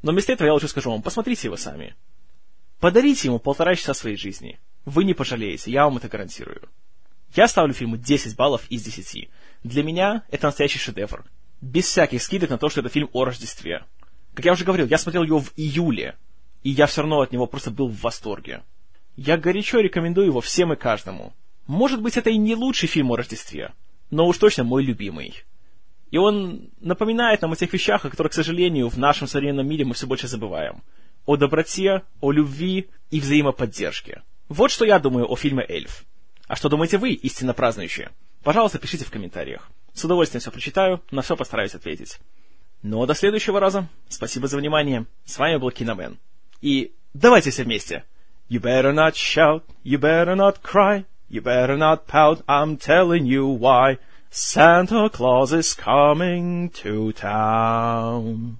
Но 0.02 0.12
вместо 0.12 0.32
этого 0.32 0.48
я 0.48 0.54
лучше 0.54 0.68
скажу 0.68 0.92
вам, 0.92 1.02
посмотрите 1.02 1.48
его 1.48 1.58
сами. 1.58 1.96
Подарите 2.82 3.28
ему 3.28 3.38
полтора 3.38 3.76
часа 3.76 3.94
своей 3.94 4.18
жизни. 4.18 4.60
Вы 4.86 5.04
не 5.04 5.14
пожалеете, 5.14 5.70
я 5.70 5.86
вам 5.86 5.98
это 5.98 6.08
гарантирую. 6.08 6.68
Я 7.36 7.48
ставлю 7.48 7.76
фильму 7.76 7.96
10 7.96 8.36
баллов 8.36 8.66
из 8.72 8.82
10. 8.82 9.30
Для 9.64 9.84
меня 9.84 10.24
это 10.32 10.48
настоящий 10.48 10.80
шедевр. 10.80 11.24
Без 11.62 11.86
всяких 11.86 12.24
скидок 12.24 12.50
на 12.50 12.58
то, 12.58 12.70
что 12.70 12.80
это 12.80 12.90
фильм 12.90 13.08
о 13.14 13.24
Рождестве. 13.24 13.86
Как 14.34 14.46
я 14.46 14.54
уже 14.54 14.66
говорил, 14.66 14.88
я 14.88 14.98
смотрел 14.98 15.22
его 15.22 15.40
в 15.40 15.54
июле, 15.58 16.16
и 16.64 16.72
я 16.72 16.88
все 16.88 17.02
равно 17.02 17.22
от 17.22 17.32
него 17.32 17.46
просто 17.46 17.70
был 17.70 17.88
в 17.88 18.02
восторге. 18.02 18.64
Я 19.16 19.38
горячо 19.38 19.80
рекомендую 19.80 20.26
его 20.26 20.42
всем 20.42 20.74
и 20.74 20.76
каждому. 20.76 21.34
Может 21.68 22.02
быть, 22.02 22.18
это 22.18 22.32
и 22.32 22.38
не 22.38 22.56
лучший 22.56 22.90
фильм 22.90 23.12
о 23.12 23.16
Рождестве, 23.16 23.74
но 24.10 24.26
уж 24.26 24.40
точно 24.40 24.64
мой 24.64 24.84
любимый. 24.84 25.44
И 26.10 26.18
он 26.18 26.72
напоминает 26.80 27.44
нам 27.44 27.52
о 27.52 27.56
тех 27.56 27.72
вещах, 27.72 28.06
о 28.06 28.10
которых, 28.10 28.32
к 28.32 28.36
сожалению, 28.36 28.90
в 28.90 28.98
нашем 28.98 29.28
современном 29.28 29.68
мире 29.68 29.86
мы 29.86 29.94
все 29.94 30.08
больше 30.08 30.28
забываем 30.28 30.82
о 31.32 31.38
доброте, 31.38 32.04
о 32.20 32.32
любви 32.34 32.90
и 33.10 33.22
взаимоподдержке. 33.22 34.22
Вот 34.50 34.70
что 34.70 34.84
я 34.84 35.00
думаю 35.00 35.32
о 35.32 35.38
фильме 35.38 35.66
«Эльф». 35.68 36.04
А 36.48 36.58
что 36.58 36.68
думаете 36.68 36.98
вы, 36.98 37.12
истинно 37.14 37.54
празднующие? 37.54 38.12
Пожалуйста, 38.44 38.80
пишите 38.80 39.06
в 39.06 39.12
комментариях. 39.12 39.70
С 39.94 40.04
удовольствием 40.04 40.42
все 40.42 40.52
прочитаю, 40.52 41.02
на 41.10 41.22
все 41.22 41.38
постараюсь 41.38 41.74
ответить. 41.74 42.20
Ну 42.84 43.02
а 43.02 43.08
до 43.08 43.14
следующего 43.14 43.62
раза. 43.62 43.88
Спасибо 44.10 44.48
за 44.50 44.58
внимание. 44.58 45.06
С 45.24 45.38
вами 45.38 45.56
был 45.56 45.72
Киномен. 45.72 46.20
И 46.60 46.92
давайте 47.14 47.52
все 47.52 47.64
вместе. 47.64 48.04
You 48.50 48.60
better 48.60 48.94
not 48.94 49.14
shout, 49.14 49.64
you 49.86 49.98
better 49.98 50.36
not 50.36 50.62
cry, 50.62 51.06
you 51.30 51.42
better 51.42 51.78
not 51.78 52.08
pout, 52.08 52.44
I'm 52.46 52.76
telling 52.76 53.26
you 53.26 53.46
why. 53.48 54.00
Santa 54.30 55.10
Claus 55.10 55.54
is 55.54 55.74
coming 55.74 56.72
to 56.82 57.14
town. 57.14 58.58